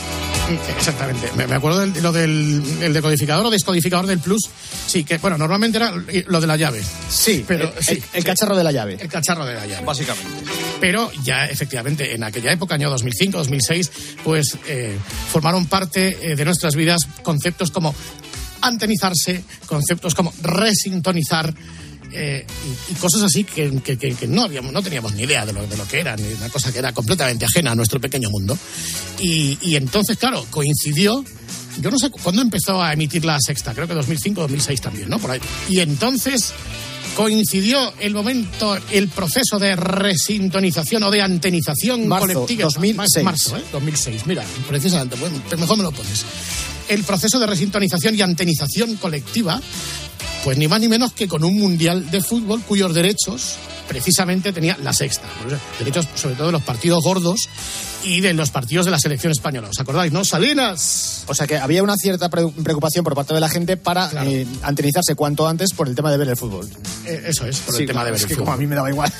[0.76, 1.30] Exactamente.
[1.36, 4.42] Me, me acuerdo de lo del el decodificador o descodificador del Plus.
[4.86, 5.92] Sí, que bueno, normalmente era
[6.26, 6.82] lo de la llave.
[7.08, 8.98] Sí, pero el- sí, el- el cacharro de la llave.
[9.00, 9.84] El cacharro de la llave.
[9.84, 10.28] Básicamente.
[10.80, 13.90] Pero ya efectivamente en aquella época, año 2005, 2006,
[14.24, 14.96] pues eh,
[15.30, 17.94] formaron parte eh, de nuestras vidas conceptos como
[18.62, 21.54] antenizarse, conceptos como resintonizar.
[22.12, 22.44] Eh,
[22.90, 25.66] y, cosas así que, que- que- que no habíamos, no teníamos ni idea de lo,
[25.66, 28.56] de lo que era, ni una cosa que era completamente ajena a nuestro pequeño mundo.
[29.20, 31.24] Y, y entonces, claro, coincidió,
[31.80, 35.18] yo no sé cuándo empezó a emitir la sexta, creo que 2005, 2006 también, ¿no?
[35.18, 35.40] Por ahí.
[35.68, 36.52] Y entonces
[37.16, 42.64] coincidió el momento, el proceso de resintonización o de antenización Marzo, colectiva.
[42.64, 43.24] 2006.
[43.24, 43.62] Marzo, ¿eh?
[43.72, 46.24] 2006, mira, precisamente, bueno, pero mejor me lo pones.
[46.88, 49.60] El proceso de resintonización y antenización colectiva,
[50.44, 53.56] pues ni más ni menos que con un mundial de fútbol cuyos derechos
[53.88, 55.26] precisamente tenía la sexta.
[55.78, 57.48] Derechos sobre todo de los partidos gordos
[58.04, 59.68] y de los partidos de la selección española.
[59.70, 60.24] ¿Os acordáis, no?
[60.24, 61.24] Salinas.
[61.26, 64.46] O sea que había una cierta pre- preocupación por parte de la gente para eh,
[64.62, 66.68] antenizarse cuanto antes por el tema de ver el fútbol.
[67.06, 68.44] Eh, eso es, por Sí, el tema de ver es el que fútbol.
[68.46, 69.12] como a mí me daba igual.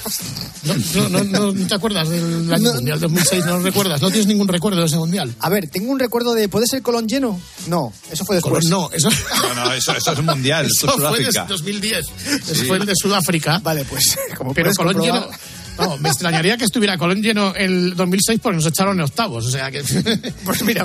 [0.64, 3.44] No, no, no, no, ¿no te acuerdas del año Mundial 2006?
[3.46, 4.00] ¿No lo recuerdas?
[4.02, 5.34] ¿No tienes ningún recuerdo de ese Mundial?
[5.40, 6.48] A ver, tengo un recuerdo de.
[6.48, 7.40] ¿Puede ser Colón lleno?
[7.68, 8.64] No, eso fue después.
[8.64, 11.44] Colón no, eso, No, no, eso, eso es un mundial, eso es fue de Sudáfrica.
[11.48, 12.06] 2010.
[12.06, 12.64] Eso Sí.
[12.66, 13.58] fue el de Sudáfrica.
[13.58, 15.30] Vale, pues como Pero Colón comprobar- lleno...
[15.78, 19.46] No, me extrañaría que estuviera Colón lleno el 2006 porque nos echaron en octavos.
[19.46, 19.82] O sea que...
[20.44, 20.84] Pues mira.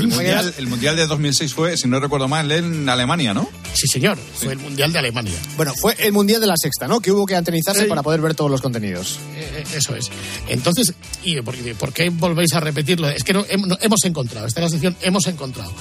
[0.00, 3.48] El mundial, el mundial de 2006 fue, si no recuerdo mal, en Alemania, ¿no?
[3.74, 4.18] Sí, señor.
[4.34, 5.34] Fue el Mundial de Alemania.
[5.56, 7.00] Bueno, fue el mundial de la sexta, ¿no?
[7.00, 7.86] Que hubo que antenizarse Sí.
[7.88, 9.18] para poder ver todos los contenidos.
[9.36, 10.10] Eh, eh, Eso es.
[10.48, 13.08] Entonces, ¿y por, qué- por qué volvéis a repetirlo?
[13.08, 15.72] Es que no, hem- no- hemos encontrado, esta es la sección, hemos encontrado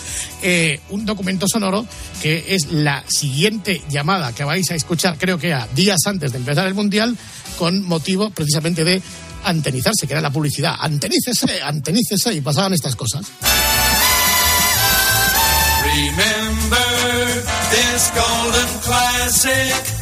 [0.43, 1.85] eh, un documento sonoro
[2.21, 6.37] que es la siguiente llamada que vais a escuchar, creo que a días antes de
[6.37, 7.17] empezar el Mundial,
[7.57, 9.01] con motivo precisamente de
[9.47, 10.75] antenizarse, que era la publicidad.
[10.79, 13.25] Antenícese, antenícese, y pasaban estas cosas.
[15.83, 19.97] Remember this golden classic.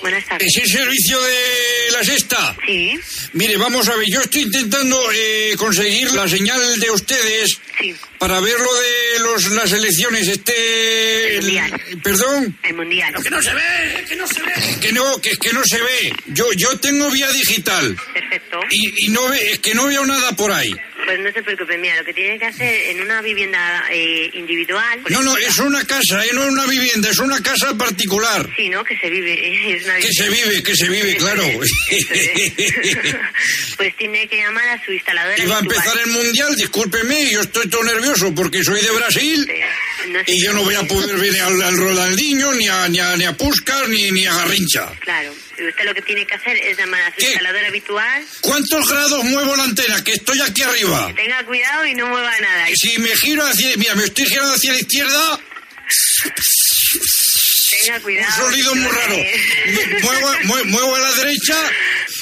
[0.00, 0.48] Buenas tardes.
[0.48, 2.56] ¿Es el servicio de la sexta?
[2.66, 2.98] Sí.
[3.32, 7.58] Mire, vamos a ver, yo estoy intentando eh, conseguir la señal de ustedes
[8.18, 10.28] para ver lo de los, las elecciones.
[10.28, 11.36] Este.
[11.38, 12.58] el- ¿Perdón?
[12.62, 13.14] El mundial.
[13.22, 14.52] que no se ve, que no se ve.
[14.80, 16.12] Que no, que es que no se ve.
[16.26, 17.96] Yo, yo tengo vía digital.
[18.14, 18.60] Perfecto.
[18.70, 20.74] Y, y no ve, es que no veo nada por ahí.
[21.06, 25.00] Pues no se preocupe, mira, lo que tiene que hacer en una vivienda eh, individual.
[25.08, 28.48] No, no, es una casa, eh, no es una vivienda, es una casa particular.
[28.56, 28.82] Sí, ¿no?
[28.84, 29.36] Que se vive.
[29.76, 31.44] Es una Que se vive, que se vive, claro.
[33.76, 35.38] Pues tiene que llamar a su instaladora.
[35.38, 39.46] Y va a empezar el mundial, discúlpeme, yo estoy todo nervioso porque soy de Brasil
[40.08, 42.98] No sé y yo no voy a poder ver al, al Ronaldinho, ni a, ni
[42.98, 44.90] a, ni a Puskás, ni, ni a Garrincha.
[45.00, 45.32] Claro.
[45.58, 48.24] Usted lo que tiene que hacer es llamar a su instaladora habitual.
[48.42, 50.02] ¿Cuántos grados muevo la antena?
[50.04, 51.12] Que estoy aquí arriba.
[51.16, 52.66] Tenga cuidado y no mueva nada.
[52.74, 53.76] Si me giro hacia...
[53.76, 55.40] Mira, me estoy girando hacia la izquierda,
[57.82, 58.44] Tenga cuidado.
[58.46, 59.16] un sonido muy raro.
[60.02, 61.54] Muevo, mue- muevo a la derecha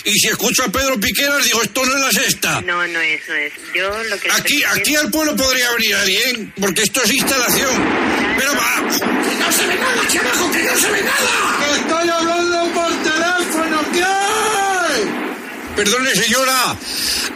[0.04, 2.60] y si escucho a Pedro Piqueras digo, esto no es la sexta.
[2.62, 3.52] No, no es, no es.
[3.74, 4.30] Yo lo que...
[4.32, 7.84] Aquí, aquí al pueblo podría venir alguien, porque esto es instalación.
[8.38, 8.80] Pero va.
[8.80, 11.58] ¡No se ve nada aquí abajo, que no se ve nada!
[15.76, 16.76] Perdone, señora.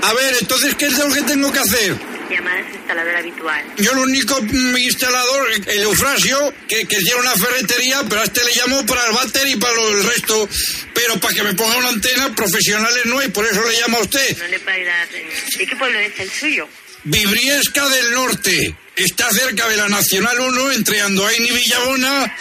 [0.03, 1.97] A ver, entonces, ¿qué es lo que tengo que hacer?
[2.31, 3.65] Llamar a su instaladora habitual.
[3.79, 4.39] Yo el único
[4.79, 9.13] instalador, el Eufrasio, que, que tiene una ferretería, pero a este le llamo para el
[9.13, 10.49] váter y para lo- el resto.
[10.95, 14.03] Pero para que me ponga una antena, profesionales no hay, por eso le llamo a
[14.03, 14.37] usted.
[14.39, 15.09] No le puedo ayudar.
[15.09, 16.69] ¿De qué pueblo es el suyo?
[17.05, 18.77] Vibriesca del Norte.
[18.95, 22.37] Está cerca de la Nacional 1, entre Andoain y Villabona.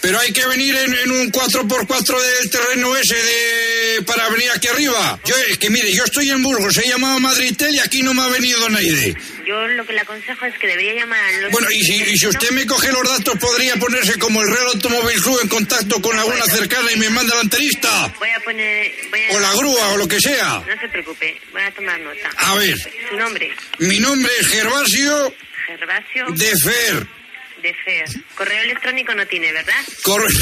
[0.00, 3.67] Pero hay que venir en, en un 4x4 del terreno ese de
[4.02, 5.18] para venir aquí arriba.
[5.24, 8.14] Yo, es que mire, yo estoy en Burgos, he llamado a Madridtel y aquí no
[8.14, 9.16] me ha venido nadie.
[9.46, 11.52] Yo lo que le aconsejo es que debería llamar a los...
[11.52, 14.66] Bueno, y si, y si usted me coge los datos, podría ponerse como el Real
[14.74, 18.12] Automóvil Club en contacto con alguna cercana y me manda al antenista.
[18.18, 18.92] Voy a poner...
[19.10, 19.36] Voy a...
[19.36, 20.62] O la grúa, o lo que sea.
[20.66, 22.30] No se preocupe, voy a tomar nota.
[22.36, 22.76] A ver.
[23.08, 25.34] Su nombre, Mi nombre es Gervasio
[25.66, 27.17] Gervasio de Fer.
[27.62, 28.04] De Fer.
[28.34, 29.74] Correo electrónico no tiene, ¿verdad?
[30.02, 30.26] Corre.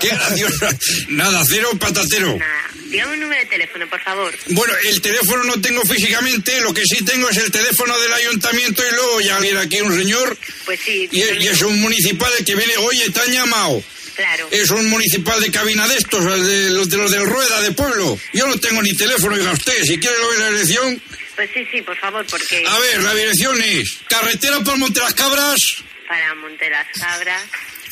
[0.00, 0.70] Qué graciosa.
[1.08, 2.36] Nada, cero patatero.
[2.36, 2.70] Nada.
[2.86, 4.34] Dígame un número de teléfono, por favor.
[4.48, 8.82] Bueno, el teléfono no tengo físicamente, lo que sí tengo es el teléfono del ayuntamiento
[8.86, 11.08] y luego ya viene aquí un señor Pues sí.
[11.10, 13.82] y, y es un municipal el que viene, oye, te han llamado.
[14.14, 14.46] Claro.
[14.52, 18.16] Es un municipal de cabina de estos, de los de los del Rueda de Pueblo.
[18.32, 21.02] Yo no tengo ni teléfono, oiga usted, si quiere lo de la dirección.
[21.36, 22.64] Pues sí, sí, por favor, porque...
[22.66, 25.60] A ver, la dirección es carretera por Monte las Cabras,
[26.08, 27.42] Para Monte las Cabras,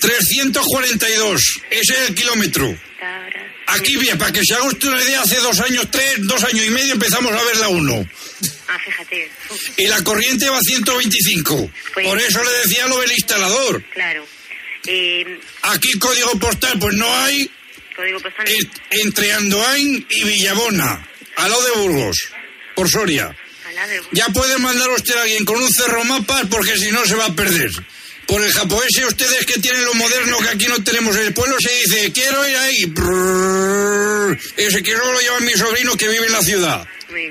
[0.01, 1.43] 342.
[1.70, 2.78] Ese es el kilómetro.
[2.99, 3.45] Cabras...
[3.66, 6.64] Aquí bien, para que se haga usted una idea, hace dos años, tres, dos años
[6.66, 8.09] y medio empezamos a ver la 1.
[8.68, 9.30] Ah, fíjate.
[9.78, 11.70] Y la corriente va a 125.
[11.95, 13.82] Pues- Por eso le decía lo del instalador.
[13.93, 14.26] claro.
[14.84, 17.49] Eh, Aquí código postal, pues no hay
[17.95, 18.45] código postal...
[18.90, 22.16] entre Andoain y Villabona, al lado de Burgos,
[22.75, 23.35] por Soria.
[24.12, 27.27] Ya puede mandar usted a alguien con un cerro mapas porque si no se va
[27.27, 27.70] a perder.
[28.27, 31.57] Por el japonés, ustedes que tienen lo moderno que aquí no tenemos en el pueblo,
[31.59, 32.83] se dice, quiero ir ahí.
[34.57, 36.87] Ese que solo lo lleva mi sobrino que vive en la ciudad.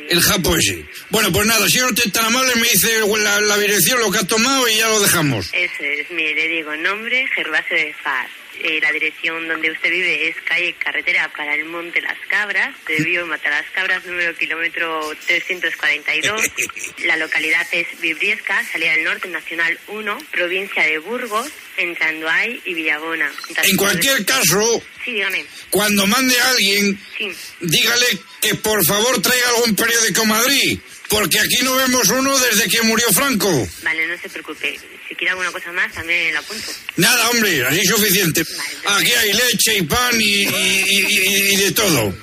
[0.10, 0.86] El japo ese.
[1.10, 4.24] Bueno, pues nada, si no te tan amable, me dice la, dirección, lo que ha
[4.24, 5.50] tomado y ya lo dejamos.
[5.54, 8.30] Ese es, mire, le digo, nombre, Gervasio de Faz.
[8.64, 13.24] Eh, la dirección donde usted vive es calle Carretera para el Monte Las Cabras, de
[13.26, 16.42] Matar las Cabras, número kilómetro 342.
[17.06, 21.48] La localidad es Vibriesca, salida del norte, Nacional 1, provincia de Burgos,
[21.78, 23.32] entre Andoay y Villabona.
[23.64, 25.46] En cualquier caso, Sí, dígame.
[25.70, 27.32] cuando mande a alguien, Sí.
[27.62, 28.06] dígale
[28.42, 32.82] que por favor traiga algún periódico a Madrid, porque aquí no vemos uno desde que
[32.84, 33.68] murió Franco.
[33.84, 34.78] Vale, no se preocupe.
[35.12, 36.72] Si quiere alguna cosa más, también la apunto.
[36.96, 38.46] Nada, hombre, así es suficiente.
[38.86, 42.16] Aquí hay leche y pan y, y- y- y de todo.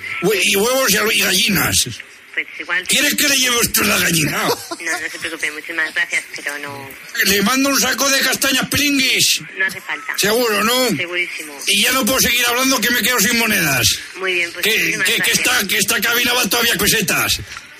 [0.43, 1.87] Y huevos y, al- y gallinas.
[2.33, 2.83] Pues igual...
[2.87, 4.31] ¿Quieres que le lleve usted la gallina?
[4.41, 5.51] No, no se preocupe.
[5.51, 6.89] Muchísimas gracias, pero no,
[7.25, 9.41] Le mando un saco de castañas pringuis.
[9.55, 10.15] no hace falta.
[10.17, 10.87] Seguro, ¿no?
[10.97, 11.53] Segurísimo.
[11.67, 13.85] Y ya no puedo seguir hablando que me quedo sin monedas.
[14.15, 17.39] Muy bien, pues Que, que, que esta, que esta cabina va todavía pesetas.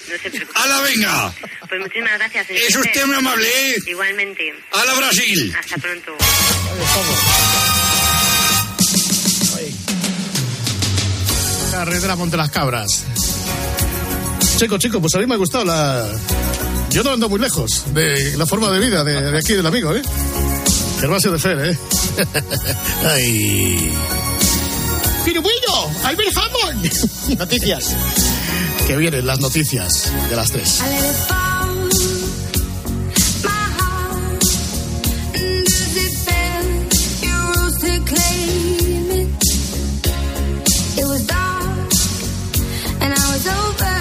[0.10, 0.60] No se preocupe.
[0.60, 1.34] ¡Hala, venga!
[1.68, 2.47] Pues muchísimas gracias.
[2.47, 3.76] señor Es usted muy amable, ¿eh?
[3.88, 4.53] Igualmente.
[4.74, 5.55] ¡Hala, Brasil!
[5.57, 6.18] Hasta pronto.
[11.72, 13.05] Carretera Monte las Cabras.
[14.57, 16.05] Chico, chico, pues a mí me ha gustado la.
[16.89, 19.95] Yo no ando muy lejos de la forma de vida de, de aquí del amigo,
[19.95, 20.01] ¿eh?
[20.99, 21.78] Gervasio de Fer, ¿eh?
[23.05, 23.93] Ay.
[25.24, 25.91] ¡Pero bueno!
[26.03, 27.38] ¡Albert Hammond!
[27.38, 27.95] Noticias
[28.90, 30.82] que vienen las noticias de las 3.
[43.02, 43.99] and I was over